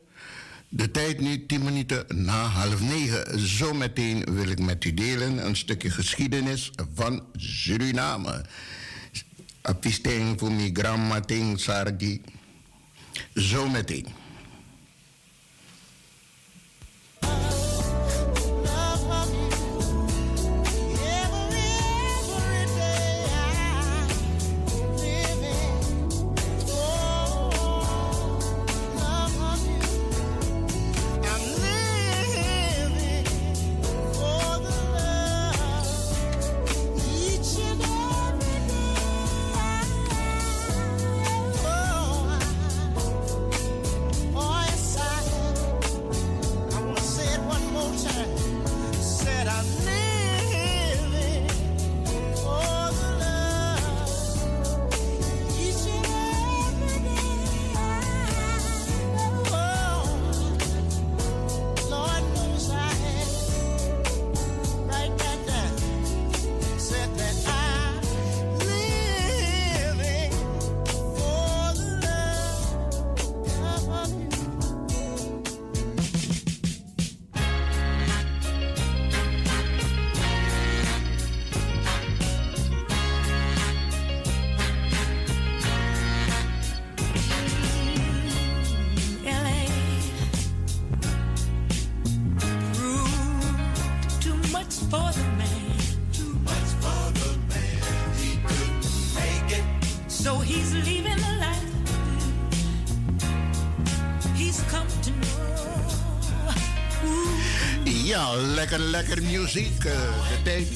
De 0.68 0.90
tijd 0.90 1.20
nu 1.20 1.46
10 1.46 1.64
minuten 1.64 2.04
na 2.08 2.44
half 2.44 2.80
negen. 2.80 3.38
Zometeen 3.38 4.24
wil 4.24 4.48
ik 4.48 4.58
met 4.58 4.84
u 4.84 4.94
delen 4.94 5.46
een 5.46 5.56
stukje 5.56 5.90
geschiedenis 5.90 6.70
van 6.94 7.22
Suriname. 7.36 8.44
Apisting 9.62 10.38
voor 10.38 10.52
mijn 10.52 10.76
grandma 10.76 11.20
ting. 11.20 11.60
Zometeen. 13.34 14.21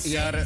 Yeah. 0.07 0.46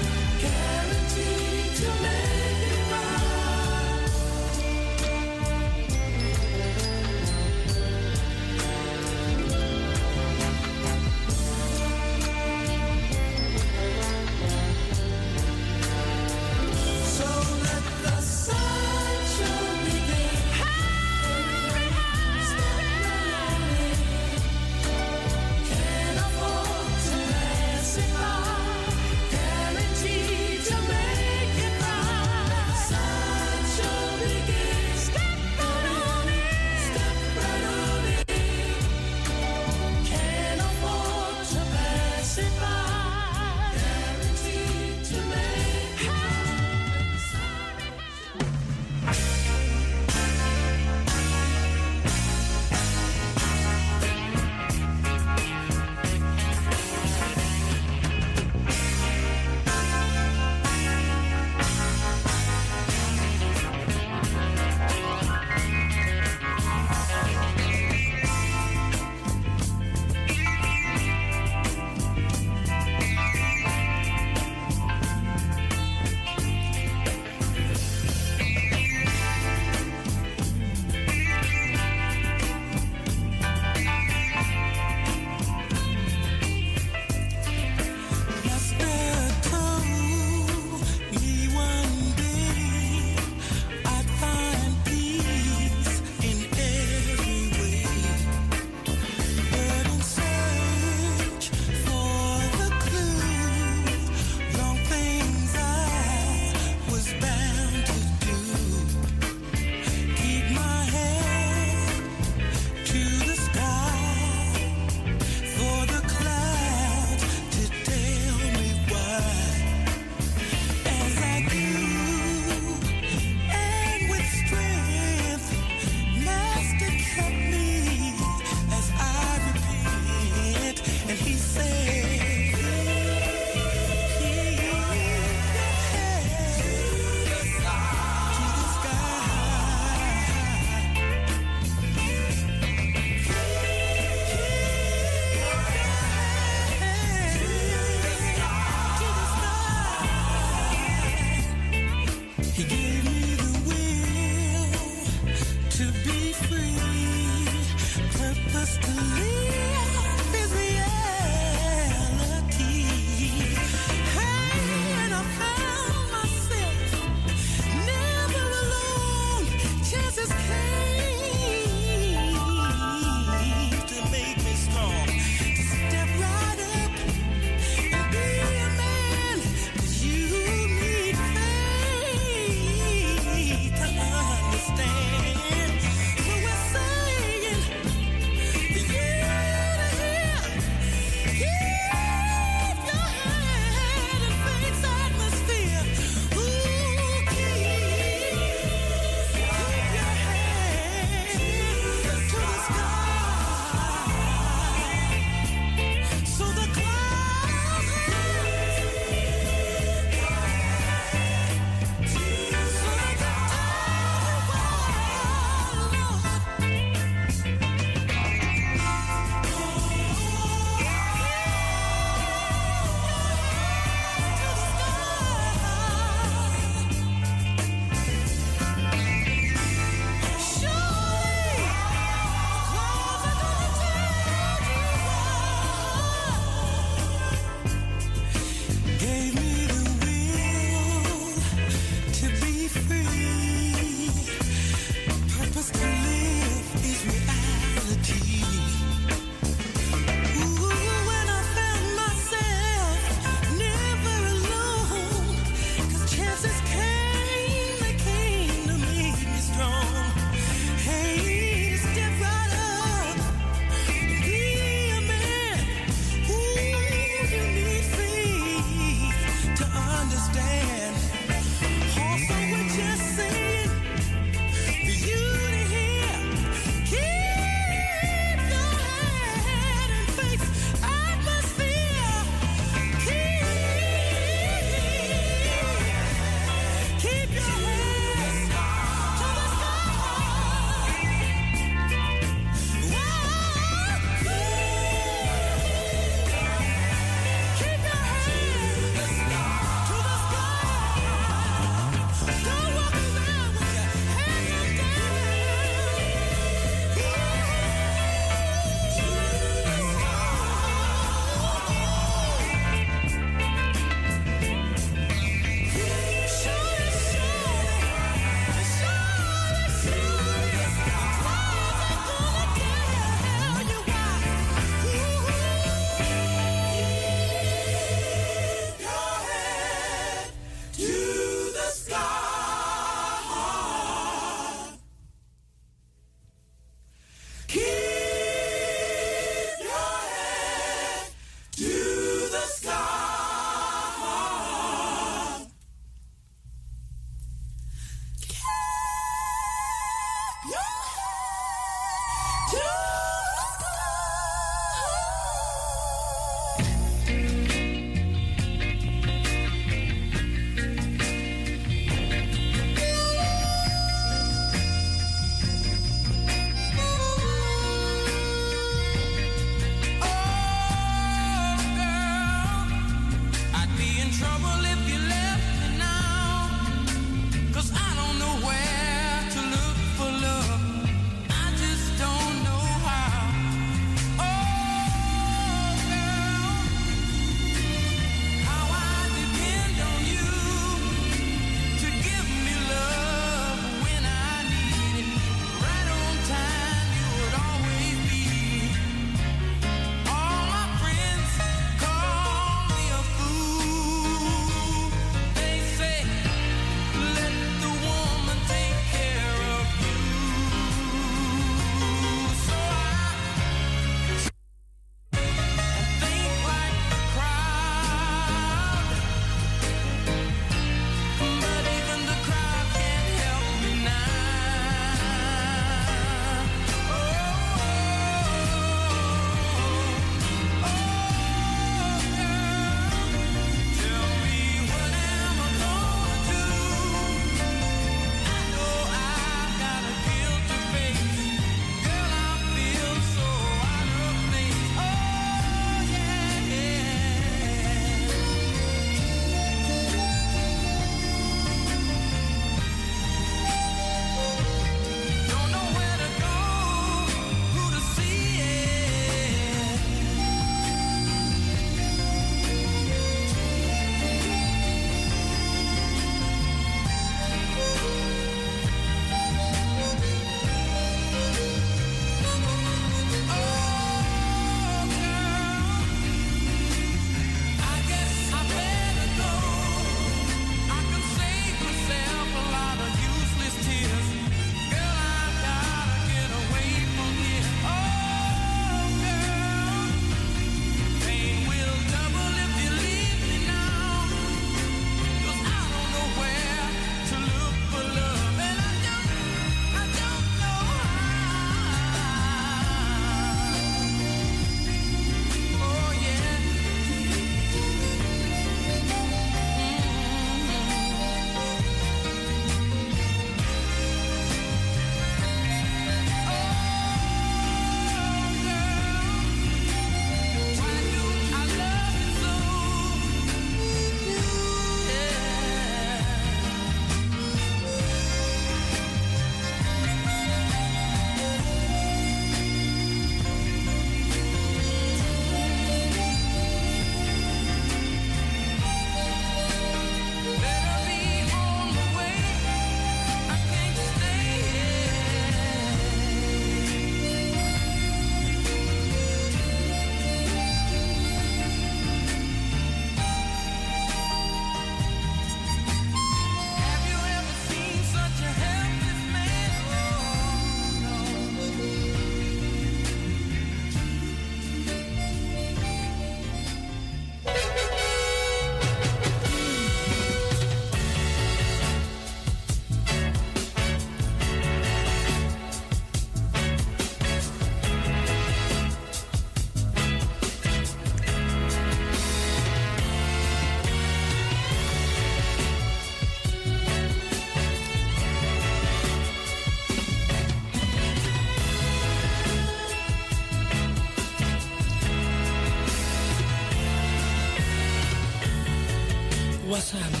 Sam. 599.71 600.00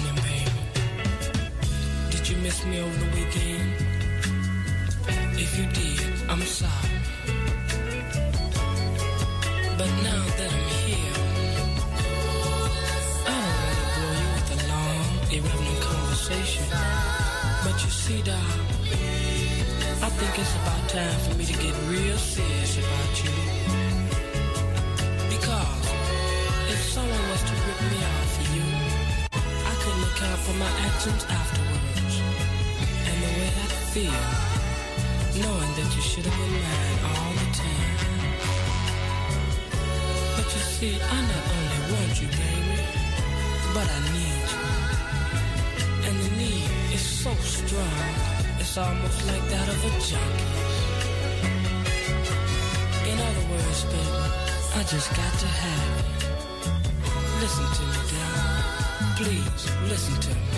just 54.91 55.09
got 55.15 55.33
to 55.39 55.47
have 55.47 56.03
you. 56.03 57.39
Listen 57.39 57.63
to 57.77 57.83
me, 57.91 57.99
girl. 58.11 59.15
Please, 59.15 59.89
listen 59.89 60.19
to 60.19 60.35
me. 60.35 60.50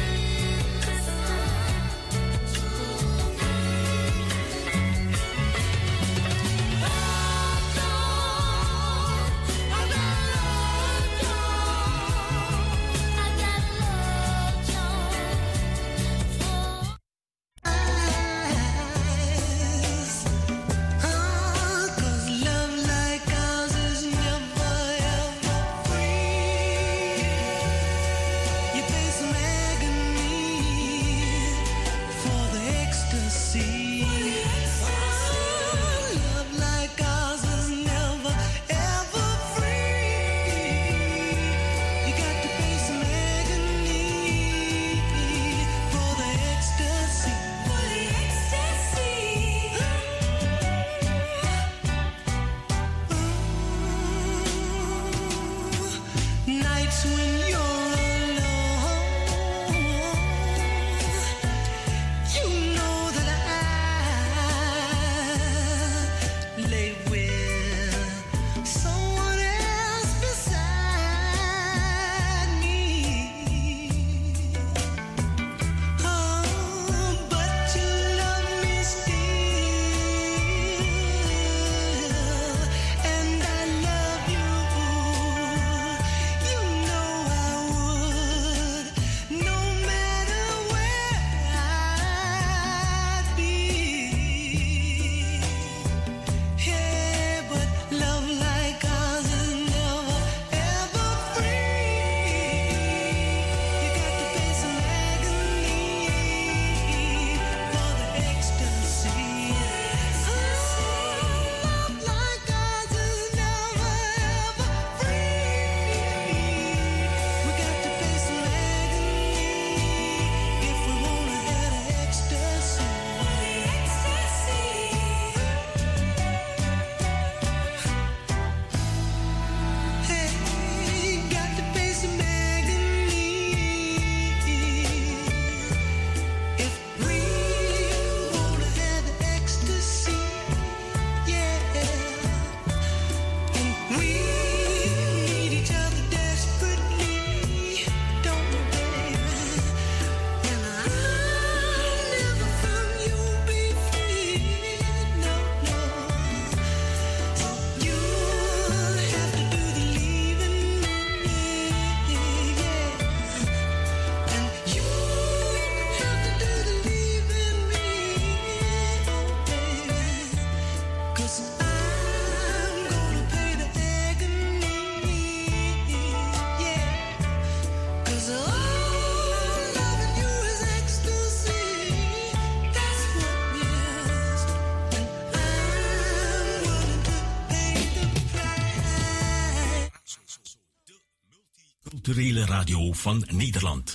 radio 192.64 192.94
van 192.94 193.24
Nederland. 193.32 193.94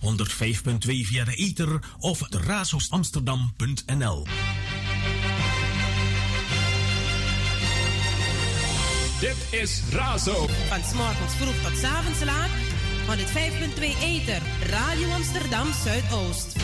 105.2 0.00 0.86
via 0.86 1.24
de 1.24 1.34
ether 1.34 1.78
of 1.98 2.20
razosamsterdam.nl. 2.30 4.26
Dit 9.20 9.36
is 9.50 9.82
Razo. 9.90 10.46
Van 10.68 10.82
s'morgens 10.82 11.34
vroeg 11.34 11.62
tot 11.62 11.78
s 11.78 11.82
avonds 11.82 12.24
laat. 12.24 12.50
105.2 13.06 14.02
ether, 14.02 14.42
Radio 14.70 15.10
Amsterdam 15.10 15.66
Zuidoost. 15.84 16.63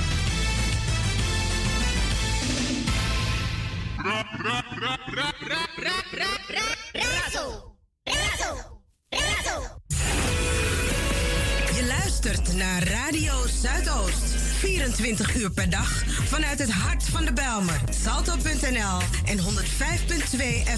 naar 12.60 12.82
Radio 12.82 13.46
Zuidoost. 13.46 14.24
24 14.58 15.36
uur 15.36 15.50
per 15.50 15.70
dag 15.70 16.04
vanuit 16.06 16.58
het 16.58 16.70
hart 16.70 17.04
van 17.04 17.24
de 17.24 17.32
Belmer. 17.32 17.80
Salto.nl 18.02 18.98
en 19.24 19.38
105.2 19.38 19.44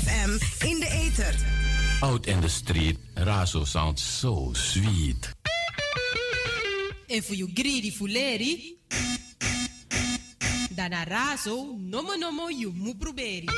FM 0.04 0.30
in 0.66 0.78
de 0.80 0.88
ether. 0.90 1.34
Out 2.00 2.26
in 2.26 2.40
the 2.40 2.48
street, 2.48 2.98
Razo 3.14 3.64
sounds 3.64 4.18
so 4.18 4.50
sweet. 4.52 5.30
En 7.06 7.22
voor 7.22 7.34
you 7.34 7.50
greedy 7.54 7.92
fuleri, 7.92 8.78
naar 10.74 11.09
Razo 11.09 11.76
nomo 11.78 12.14
nomo 12.14 12.48
je 12.48 12.70
moet 12.74 12.98
proberen. 12.98 13.54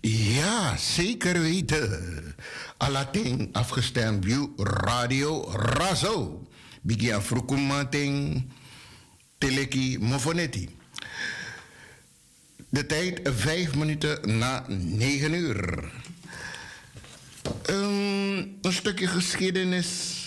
Ja, 0.00 0.76
zeker 0.76 1.40
weten. 1.40 2.34
Alating 2.76 3.48
afgestemd 3.52 4.24
view 4.24 4.52
Radio 4.56 5.48
Razo. 5.50 6.44
Bigia 6.82 7.20
Frukumating 7.20 8.44
Teleki 9.38 9.98
Mofonetti. 9.98 10.68
De 12.68 12.86
tijd 12.86 13.20
vijf 13.24 13.74
minuten 13.74 14.38
na 14.38 14.64
negen 14.68 15.34
uur. 15.34 15.92
Ehm, 17.62 18.36
een 18.62 18.72
stukje 18.72 19.06
geschiedenis 19.06 20.22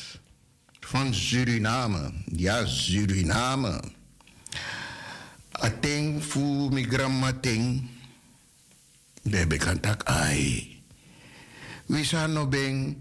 van 0.80 1.13
Suriname. 1.13 2.11
Ja, 2.35 2.65
Suriname. 2.65 3.81
Ating 5.51 6.23
fu 6.23 6.69
migramating. 6.71 7.88
De 9.21 9.47
bekantak. 9.47 10.03
Zijn 11.90 12.34
no 12.34 12.48
beng. 12.48 12.98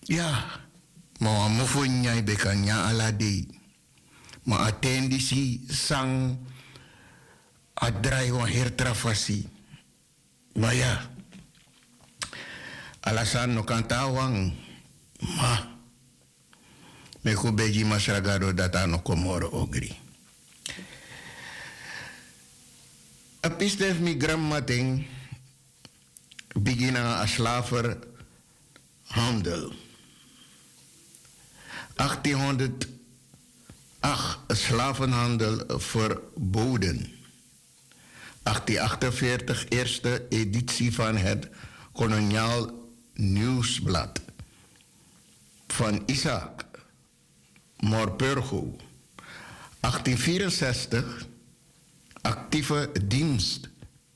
Ja. 0.00 0.62
Maar 1.18 1.50
mo 1.50 1.66
fu 1.66 1.86
nyai 1.86 2.22
bekanya 2.22 2.86
alade. 2.86 3.46
Maar 4.42 4.58
attendisi 4.58 5.64
sang 5.68 6.38
adrai 7.74 8.32
wan 8.32 8.46
hertrafasi. 8.46 9.48
Maar 10.54 10.74
ja. 10.74 11.10
Alasan 13.00 13.52
no 13.52 13.64
kantawang. 13.64 14.54
Ma. 15.18 15.74
Me 17.20 17.34
ku 17.34 17.52
beji 17.52 17.84
data 18.54 18.86
no 18.86 19.02
komoro 19.02 19.50
ogri. 19.50 19.98
Apistef 23.40 23.98
mi 23.98 24.16
grammating 24.16 25.06
beginnen 26.58 27.16
als 27.16 27.32
slaver 27.32 27.98
handel. 29.02 29.72
1808 31.94 34.38
slavenhandel 34.48 35.80
verboden. 35.80 37.14
1848 38.42 39.68
eerste 39.68 40.26
editie 40.28 40.94
van 40.94 41.16
het 41.16 41.48
koloniaal 41.92 42.70
nieuwsblad 43.14 44.20
van 45.66 46.02
Isaac 46.06 46.64
Morpurgo. 47.76 48.76
1864 49.80 51.26
actieve 52.20 52.90
dienst 53.04 53.68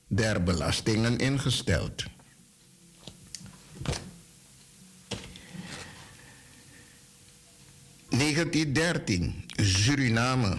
der 0.07 0.43
belastingen 0.43 1.17
ingesteld. 1.17 2.10
...1913, 8.11 9.45
Suriname 9.55 10.57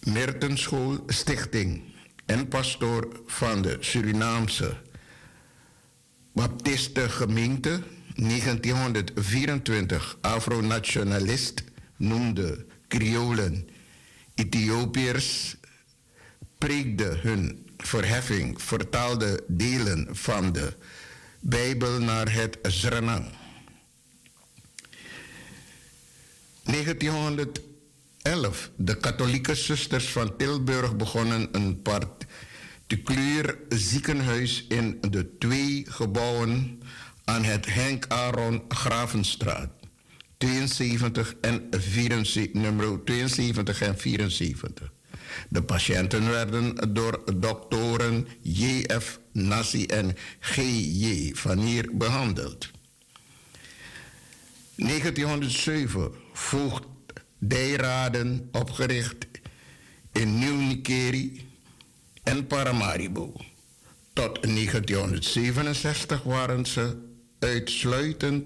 Mertenschool 0.00 1.04
Stichting 1.06 1.82
en 2.26 2.48
pastoor 2.48 3.22
van 3.26 3.62
de 3.62 3.76
Surinaamse 3.80 4.76
Baptiste 6.32 7.08
gemeente 7.08 7.82
1924 8.14 10.18
Afro-nationalist 10.20 11.65
noemde 11.96 12.66
Kriolen 12.88 13.68
Ethiopiërs, 14.34 15.56
preekde 16.58 17.18
hun 17.22 17.66
verheffing, 17.76 18.62
vertaalde 18.62 19.44
delen 19.48 20.08
van 20.10 20.52
de 20.52 20.72
Bijbel 21.40 21.98
naar 21.98 22.32
het 22.32 22.58
Zrenang. 22.62 23.26
1911. 26.64 28.70
De 28.76 28.96
katholieke 28.96 29.54
zusters 29.54 30.08
van 30.08 30.36
Tilburg 30.36 30.96
begonnen 30.96 31.48
een 31.52 31.82
particulier 31.82 33.58
ziekenhuis 33.68 34.64
in 34.68 34.98
de 35.00 35.38
twee 35.38 35.84
gebouwen 35.88 36.82
aan 37.24 37.44
het 37.44 37.66
Henk 37.66 38.06
Aaron 38.08 38.62
Gravenstraat. 38.68 39.75
72 40.38 41.34
en 41.40 41.66
74, 41.70 42.52
nummer 42.52 43.04
72 43.04 43.80
en 43.80 43.98
74. 43.98 44.92
De 45.48 45.62
patiënten 45.62 46.30
werden 46.30 46.94
door 46.94 47.22
doktoren 47.36 48.26
J.F. 48.40 49.20
Nassi 49.32 49.86
en 49.86 50.16
G.J. 50.40 51.34
van 51.34 51.58
hier 51.58 51.88
behandeld. 51.92 52.70
1907 54.76 56.12
voogdijraden 56.32 58.48
opgericht 58.52 59.26
in 60.12 60.38
Nieuw-Nikeri 60.38 61.48
en 62.22 62.46
Paramaribo. 62.46 63.32
Tot 64.12 64.42
1967 64.42 66.22
waren 66.22 66.66
ze 66.66 66.96
uitsluitend 67.38 68.44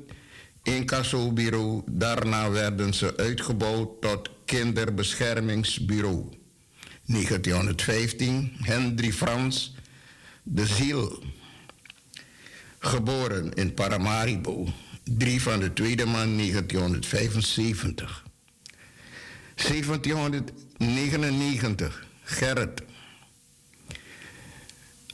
incassobureau. 0.74 1.82
Daarna 1.86 2.51
werden 2.51 2.94
ze 2.94 3.16
uitgebouwd 3.16 4.01
tot 4.01 4.30
kinderbeschermingsbureau. 4.44 6.28
1915 7.05 8.52
Hendry 8.60 9.12
Frans 9.12 9.74
de 10.42 10.66
Ziel, 10.66 11.22
geboren 12.78 13.52
in 13.52 13.74
Paramaribo, 13.74 14.68
3 15.05 15.42
van 15.42 15.60
de 15.60 15.72
tweede 15.72 16.06
man 16.06 16.36
1975. 16.36 18.24
1799 19.55 22.06
Gerrit 22.22 22.82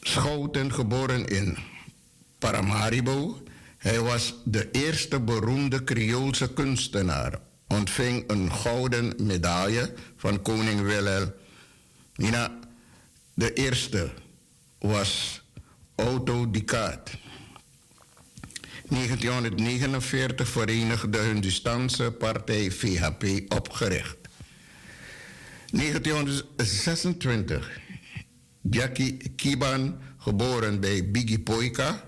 Schouten, 0.01 0.73
geboren 0.73 1.27
in 1.27 1.57
Paramaribo. 2.39 3.43
Hij 3.87 4.01
was 4.01 4.35
de 4.45 4.71
eerste 4.71 5.21
beroemde 5.21 5.85
Creoolse 5.85 6.53
kunstenaar. 6.53 7.41
Ontving 7.69 8.31
een 8.31 8.53
gouden 8.53 9.15
medaille 9.23 9.93
van 10.17 10.43
koning 10.43 10.81
Wilhelm. 10.81 11.33
Nina, 12.15 12.59
de 13.35 13.53
eerste 13.53 14.11
was 14.79 15.43
Otto 15.95 16.51
Dicaat. 16.51 17.11
1949 18.89 20.49
verenigde 20.49 21.19
Hindustanse 21.19 22.15
partij 22.19 22.71
VHP 22.71 23.53
opgericht. 23.53 24.17
1926 25.71 27.81
Jackie 28.71 29.33
Kiban, 29.37 29.99
geboren 30.19 30.81
bij 30.81 31.11
Biggie 31.11 31.41
Poika, 31.41 32.05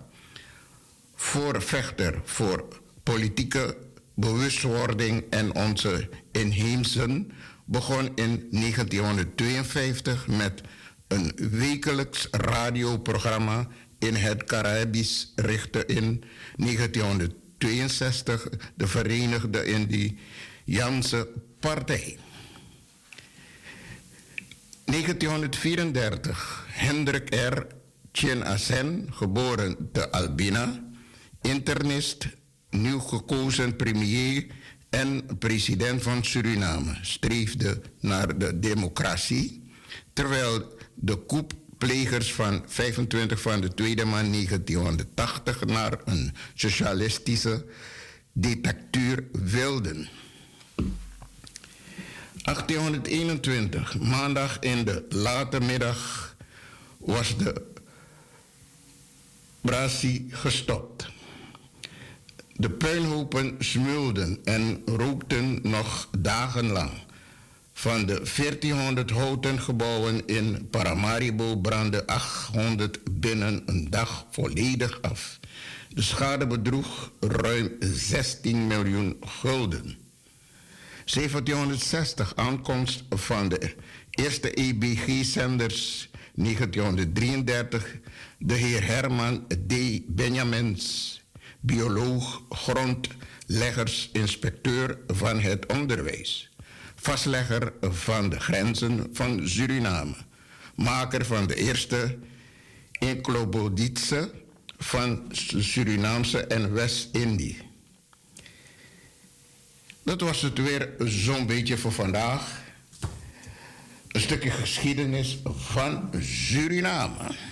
voorvechter 1.20 2.20
voor 2.24 2.68
politieke 3.02 3.76
bewustwording 4.14 5.24
en 5.30 5.54
onze 5.54 6.08
inheemsen, 6.32 7.30
begon 7.64 8.10
in 8.14 8.48
1952 8.50 10.26
met 10.26 10.60
een 11.08 11.32
wekelijks 11.50 12.28
radioprogramma 12.30 13.66
in 13.98 14.14
het 14.14 14.44
Caribisch 14.44 15.32
richtte 15.36 15.86
in 15.86 16.24
1962 16.56 18.48
de 18.74 18.86
Verenigde 18.86 19.64
Indiaanse 19.64 21.28
Partij. 21.60 22.18
1934 24.84 26.66
Hendrik 26.68 27.34
R. 27.34 27.66
Chin 28.12 28.44
Asen, 28.44 29.08
geboren 29.10 29.88
te 29.92 30.10
Albina, 30.10 30.87
internist, 31.48 32.26
nieuw 32.70 32.98
gekozen 32.98 33.76
premier 33.76 34.46
en 34.90 35.38
president 35.38 36.02
van 36.02 36.24
Suriname, 36.24 36.98
streefde 37.02 37.80
naar 38.00 38.38
de 38.38 38.58
democratie, 38.58 39.70
terwijl 40.12 40.78
de 40.94 41.16
koepplegers 41.16 42.32
van 42.32 42.64
25 42.66 43.40
van 43.40 43.60
de 43.60 43.74
Tweede 43.74 44.04
maand 44.04 44.32
1980 44.32 45.64
naar 45.64 45.98
een 46.04 46.34
socialistische 46.54 47.64
dictatuur 48.32 49.24
wilden. 49.32 50.08
1821, 52.42 53.98
maandag 53.98 54.58
in 54.58 54.84
de 54.84 55.06
late 55.08 55.60
middag, 55.60 56.36
was 56.98 57.36
de 57.36 57.66
brasie 59.60 60.26
gestopt. 60.30 61.16
De 62.60 62.70
puinhopen 62.70 63.54
smulden 63.58 64.38
en 64.44 64.82
rookten 64.86 65.58
nog 65.62 66.08
dagenlang. 66.18 66.90
Van 67.72 68.06
de 68.06 68.22
1400 68.36 69.10
houten 69.10 69.60
gebouwen 69.60 70.26
in 70.26 70.68
Paramaribo 70.70 71.56
brandden 71.56 72.06
800 72.06 72.98
binnen 73.10 73.62
een 73.66 73.90
dag 73.90 74.26
volledig 74.30 75.02
af. 75.02 75.38
De 75.88 76.02
schade 76.02 76.46
bedroeg 76.46 77.12
ruim 77.20 77.76
16 77.80 78.66
miljoen 78.66 79.16
gulden. 79.20 79.96
1760 81.04 82.36
aankomst 82.36 83.04
van 83.10 83.48
de 83.48 83.74
eerste 84.10 84.50
EBG-zenders 84.50 86.10
1933 86.34 87.98
de 88.38 88.54
heer 88.54 88.86
Herman 88.86 89.46
D. 89.66 89.74
Benjamins, 90.06 91.17
bioloog, 91.68 92.42
grondleggersinspecteur 92.48 94.98
van 95.06 95.40
het 95.40 95.66
onderwijs, 95.66 96.50
vastlegger 96.96 97.72
van 97.80 98.28
de 98.28 98.40
grenzen 98.40 99.08
van 99.12 99.48
Suriname, 99.48 100.14
maker 100.74 101.24
van 101.24 101.46
de 101.46 101.54
eerste 101.54 102.18
encyclopedie 102.98 103.92
van 104.78 105.24
Surinaamse 105.58 106.46
en 106.46 106.72
West-Indië. 106.72 107.56
Dat 110.02 110.20
was 110.20 110.42
het 110.42 110.58
weer 110.58 110.94
zo'n 110.98 111.46
beetje 111.46 111.76
voor 111.76 111.92
vandaag. 111.92 112.60
Een 114.08 114.20
stukje 114.20 114.50
geschiedenis 114.50 115.38
van 115.44 116.10
Suriname. 116.20 117.47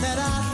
That 0.00 0.18
I 0.18 0.47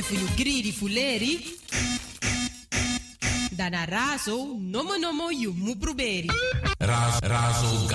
Voor 0.00 0.16
you 0.16 0.28
greedy 0.36 0.72
fuleri. 0.72 1.58
Dana 3.50 3.84
raso, 3.84 4.56
nomo 4.58 4.96
nomo 4.96 5.30
you 5.30 5.52
mu 5.52 5.76
proberi. 5.76 6.28
Raz, 6.78 7.18
Razo 7.20 7.86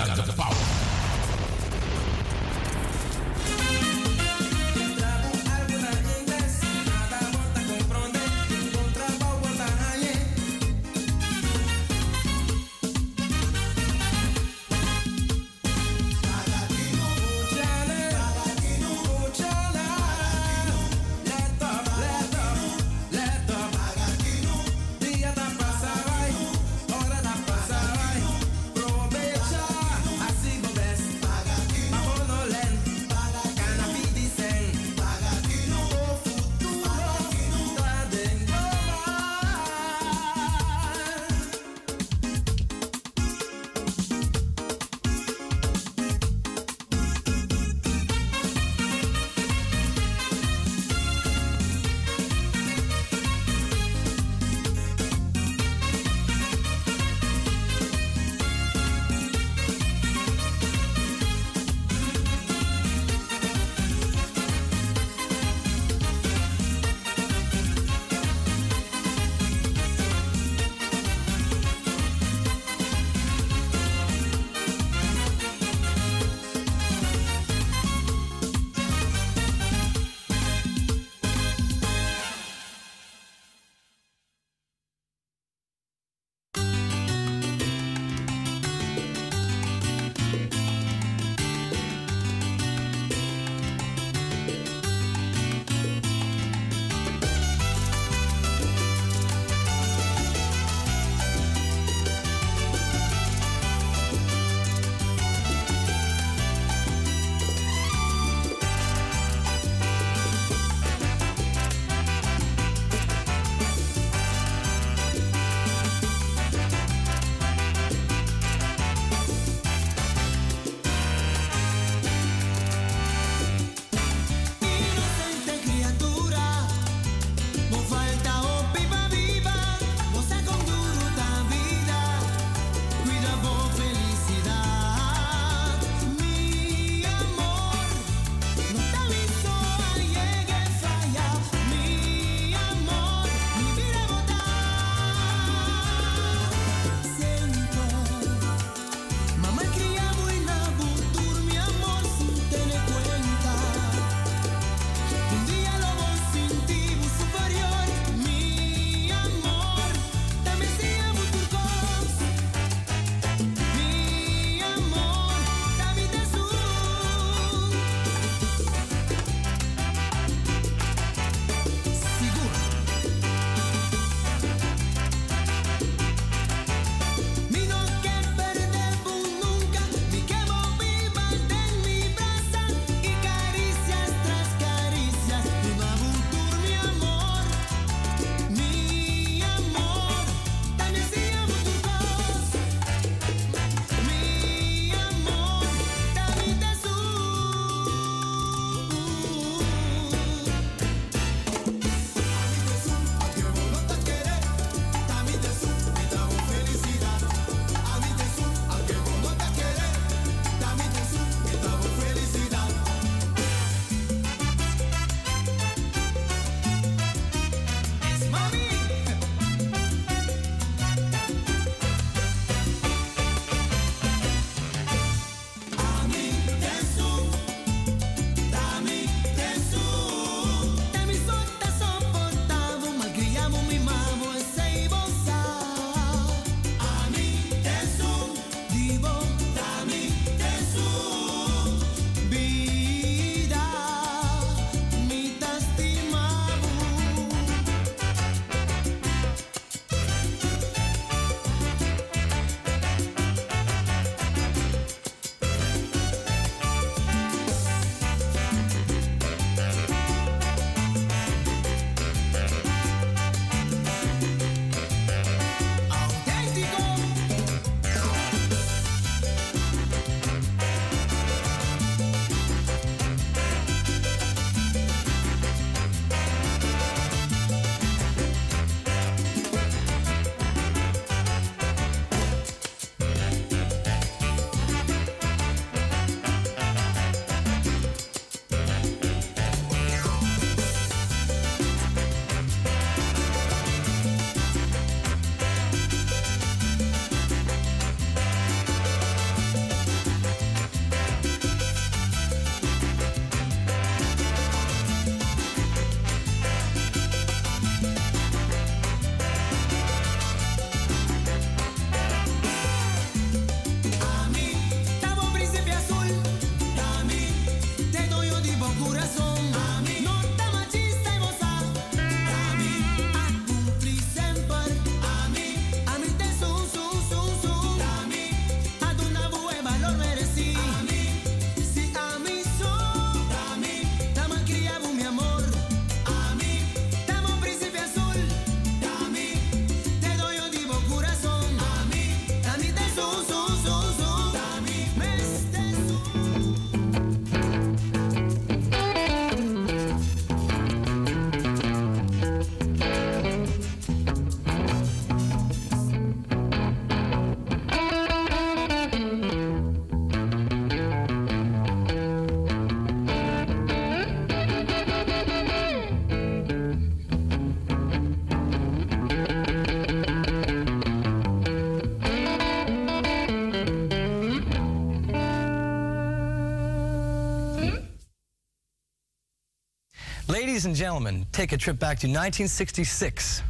Ladies 380.64 380.80
and 380.80 380.86
gentlemen, 380.86 381.26
take 381.30 381.52
a 381.52 381.58
trip 381.58 381.78
back 381.78 381.98
to 381.98 382.06
1966 382.06 383.42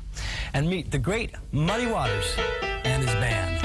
and 0.53 0.69
meet 0.69 0.91
the 0.91 0.99
great 0.99 1.31
Muddy 1.53 1.87
Waters 1.87 2.35
and 2.83 3.05
his 3.05 3.13
band. 3.15 3.64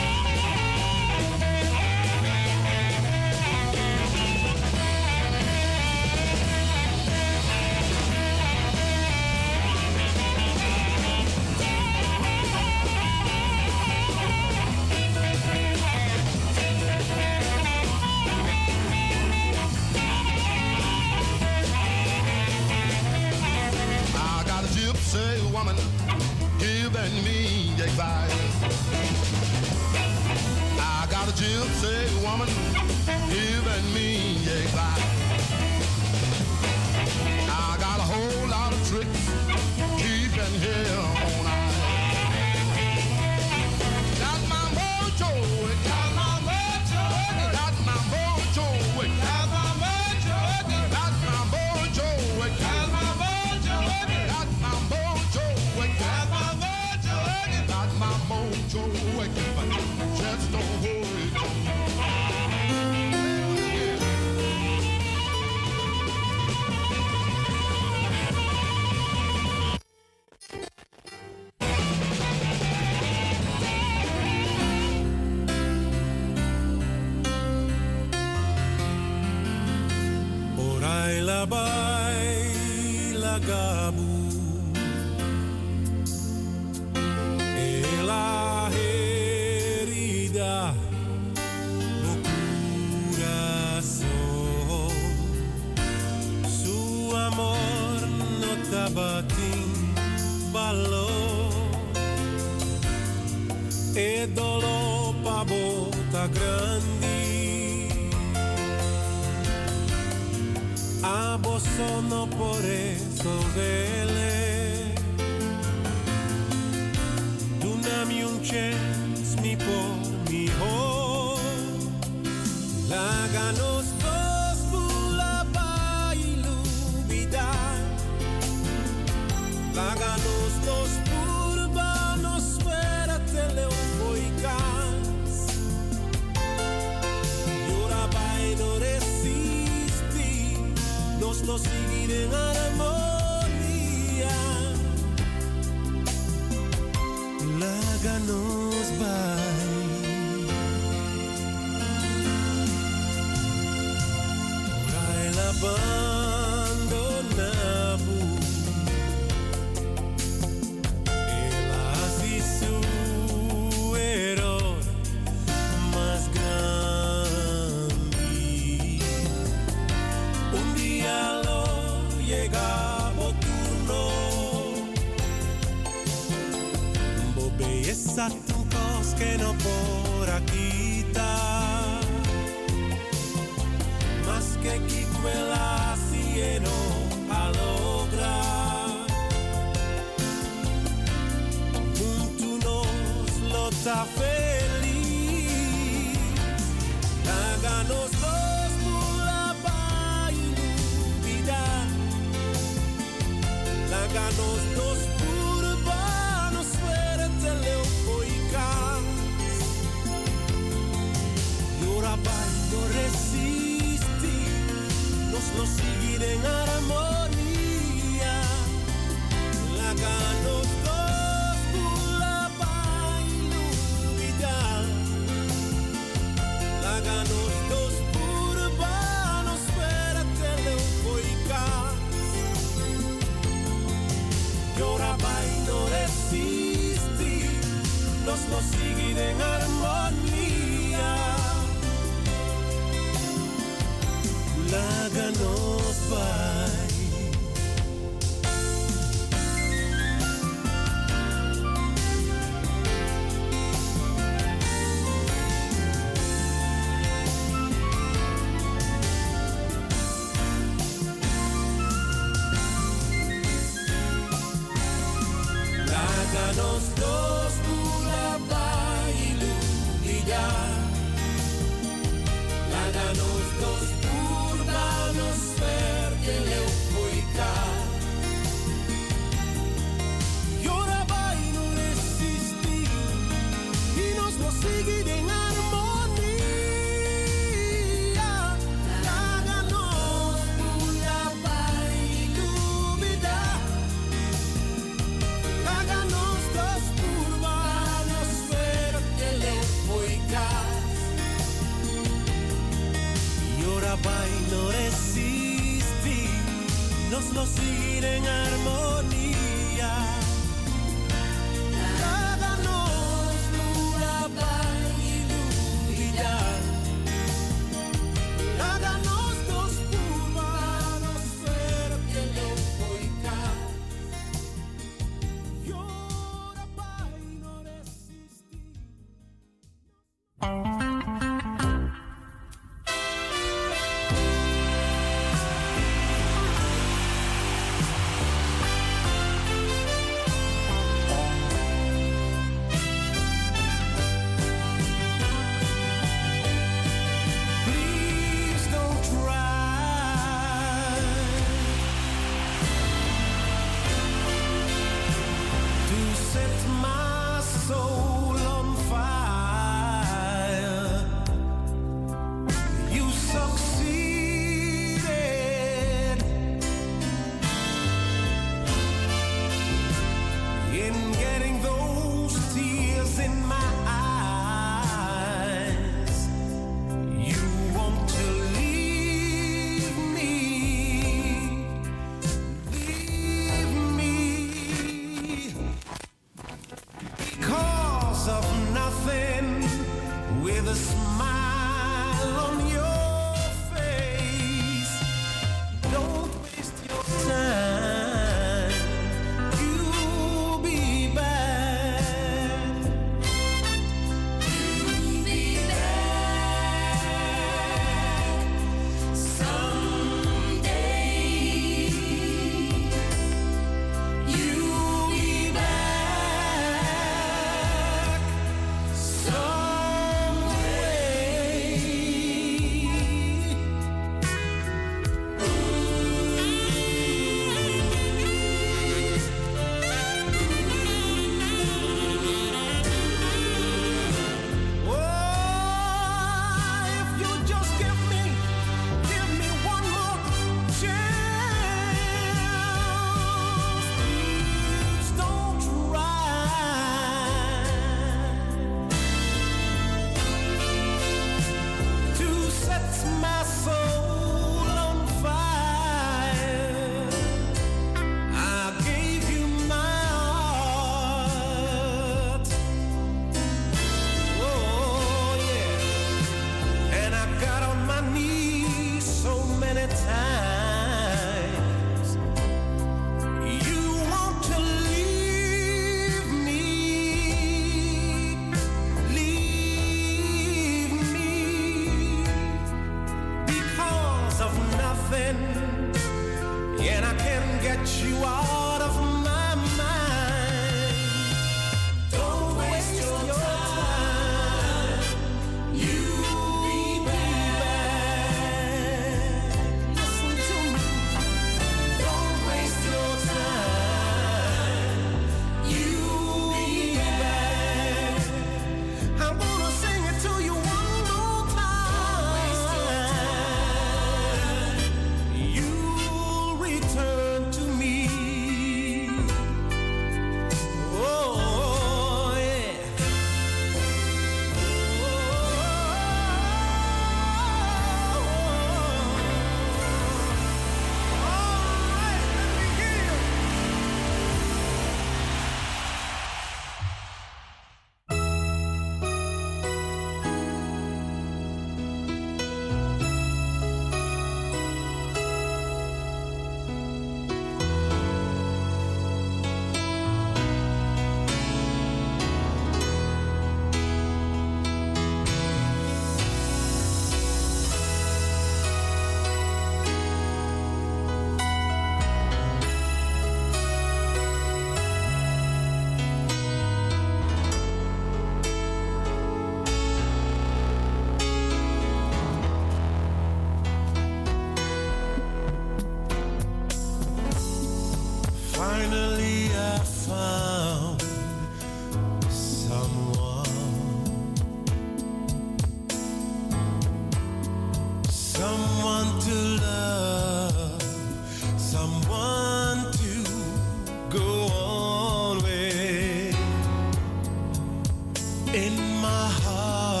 in 598.53 598.75
my 599.01 599.29
heart. 599.43 600.00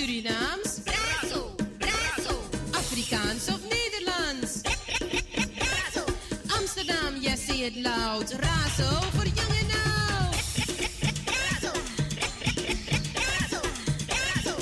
Surinaams? 0.00 0.80
Brazo, 0.84 1.54
brazo. 1.78 2.40
Afrikaans 2.70 3.48
of 3.48 3.60
Nederlands? 3.68 4.60
Brazo. 5.54 6.04
Amsterdam, 6.56 7.16
yes, 7.20 7.44
see 7.46 7.64
it 7.64 7.76
loud. 7.76 8.30
Razo 8.32 9.00
voor 9.10 9.24
jong 9.24 9.54
en 9.60 9.70
oud. 9.70 10.36
Brazo. 11.24 11.72
Brazo. 13.14 13.60
Brazo. 14.06 14.56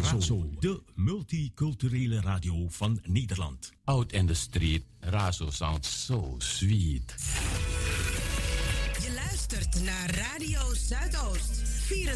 Brazo. 0.00 0.46
De 0.60 0.82
multiculturele 0.94 2.20
radio 2.20 2.66
van 2.68 3.00
Nederland. 3.04 3.72
Out 3.84 4.12
in 4.12 4.26
the 4.26 4.34
street, 4.34 4.82
Razo 5.00 5.50
sounds 5.50 6.04
so 6.04 6.34
sweet. 6.38 7.14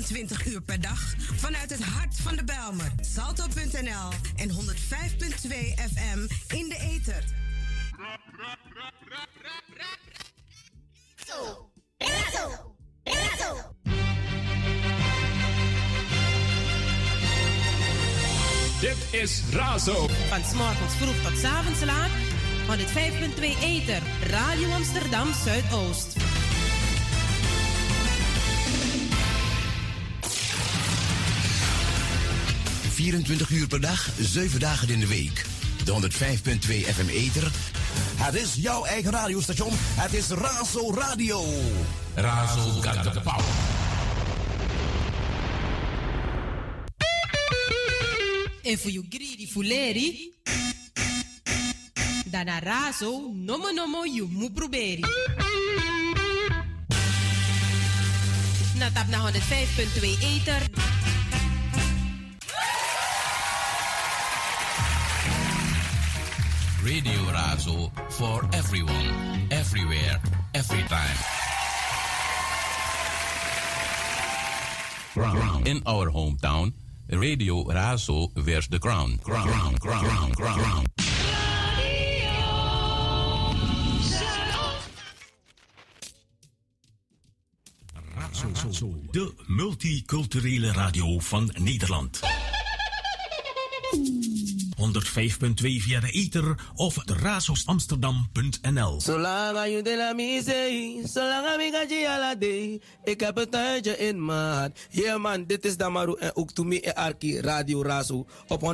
24 0.02 0.46
uur 0.46 0.62
per 0.62 0.80
dag 0.80 1.14
vanuit 1.36 1.70
het 1.70 1.82
hart 1.82 2.16
van 2.20 2.36
de 2.36 2.44
Belmer. 2.44 2.92
Salto.nl 3.00 4.08
en 4.36 4.50
105.2 4.50 4.56
FM 5.94 6.18
in 6.54 6.68
de 6.68 6.76
ether. 6.80 7.24
Dit 18.80 19.20
is 19.20 19.42
Razo. 19.50 20.08
Van 20.28 20.44
s'morgens 20.44 20.94
vroeg 20.94 21.22
tot 21.22 21.38
's 21.38 21.44
avonds 21.44 21.84
laat. 21.84 22.10
105.2 22.68 23.62
Ether. 23.62 24.02
Radio 24.30 24.70
Amsterdam 24.70 25.32
Zuidoost. 25.44 26.21
...24 33.02 33.50
uur 33.50 33.66
per 33.66 33.80
dag, 33.80 34.08
7 34.20 34.60
dagen 34.60 34.88
in 34.88 35.00
de 35.00 35.06
week. 35.06 35.44
De 35.84 35.92
105.2 35.92 36.94
FM 36.94 37.08
Ether. 37.08 37.50
Het 38.16 38.34
is 38.34 38.54
jouw 38.54 38.84
eigen 38.84 39.10
radiostation. 39.10 39.72
Het 39.74 40.12
is 40.12 40.28
Razo 40.28 40.94
Radio. 40.94 41.44
Razo 42.14 42.60
got 42.60 43.12
the 43.12 43.20
power. 43.20 43.44
En 48.62 48.78
voor 48.78 48.90
you 48.90 49.06
greedy 49.08 49.46
fuleri. 49.46 50.32
Dana 52.24 52.58
razo, 52.58 53.30
nomo 53.34 53.70
nomo 53.70 54.04
you 54.04 54.28
mu 54.30 54.50
proberi. 54.50 55.04
Na 58.78 58.90
tap 58.92 59.08
na 59.08 59.30
105.2 59.30 60.18
Ether. 60.20 60.81
Radio 66.92 67.22
Razo 67.32 67.90
for 68.10 68.44
everyone, 68.52 69.48
everywhere, 69.50 70.20
every 70.52 70.82
time. 70.88 71.16
Ground. 75.14 75.66
In 75.66 75.80
our 75.86 76.10
hometown, 76.10 76.74
Radio 77.08 77.64
Razo 77.64 78.28
wears 78.44 78.68
the 78.68 78.78
crown. 78.78 79.18
Crown, 79.24 79.48
crown, 79.48 79.74
crown, 79.78 80.32
crown, 80.34 80.54
crown. 80.54 80.84
Razo, 88.52 88.88
de 89.10 89.32
multiculturele 89.46 90.72
radio 90.72 91.18
van 91.20 91.50
Nederland. 91.58 92.31
105.2 94.82 95.54
via 95.54 96.00
de 96.00 96.10
ether 96.10 96.58
of 96.74 96.94
de 96.94 97.14
razostamsterdam.nl. 97.14 99.00
Zolang 99.00 99.66
je 99.66 99.82
de 99.82 99.96
la 99.96 100.12
misee, 100.12 101.02
zolang 101.04 101.60
ik 101.60 102.06
ala. 102.06 102.34
Ik 103.04 103.20
heb 103.20 103.38
een 103.38 103.50
tuintje 103.50 103.98
in 103.98 104.24
maat. 104.24 104.78
Yeah 104.90 105.20
man, 105.20 105.44
dit 105.46 105.64
is 105.64 105.76
Damaru 105.76 106.16
en 106.18 106.36
ook 106.36 106.50
to 106.50 106.64
me 106.64 106.80
en 106.80 106.94
Arki 106.94 107.40
Radio 107.40 107.82
Razo 107.82 108.26
op 108.48 108.60
105.2 108.60 108.64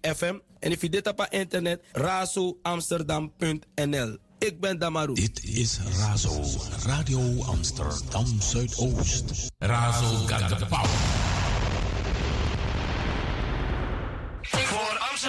FM. 0.00 0.34
En 0.58 0.70
if 0.70 0.80
je 0.80 0.88
dit 0.88 1.06
op 1.06 1.26
internet, 1.30 1.82
razoamsterdam.nl. 1.92 4.16
Ik 4.38 4.60
ben 4.60 4.78
Damaru. 4.78 5.14
Dit 5.14 5.44
is 5.44 5.78
Razo, 5.98 6.42
Radio 6.86 7.42
Amsterdam 7.42 8.40
Zuidoost. 8.40 9.24
Razo 9.58 10.06
got 10.06 10.58
the 10.58 10.66
power. 10.66 11.39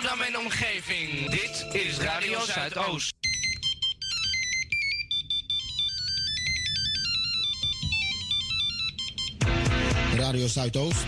Voor 0.01 0.09
Amsterdam 0.09 0.35
en 0.35 0.45
omgeving, 0.45 1.29
dit 1.29 1.65
is 1.71 1.97
Radio 1.97 2.39
Zuidoost. 2.39 3.13
Radio 10.15 10.47
Zuidoost. 10.47 11.05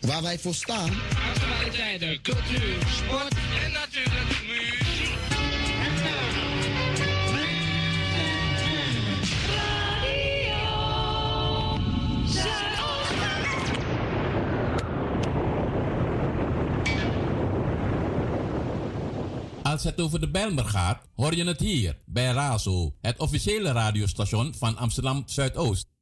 Waar 0.00 0.22
wij 0.22 0.38
voor 0.38 0.54
staan. 0.54 0.90
Actualiteiten, 1.34 2.22
cultuur, 2.22 2.76
sport 2.96 3.34
en 3.64 3.72
natuurlijk 3.72 4.17
Als 19.68 19.84
het 19.84 20.00
over 20.00 20.20
de 20.20 20.30
Bijlmer 20.30 20.64
gaat, 20.64 21.08
hoor 21.14 21.34
je 21.34 21.44
het 21.44 21.60
hier 21.60 21.98
bij 22.06 22.32
Razo, 22.32 22.94
het 23.00 23.18
officiële 23.18 23.72
radiostation 23.72 24.54
van 24.54 24.76
Amsterdam 24.76 25.22
Zuidoost. 25.26 25.97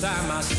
Time 0.00 0.30
I 0.30 0.57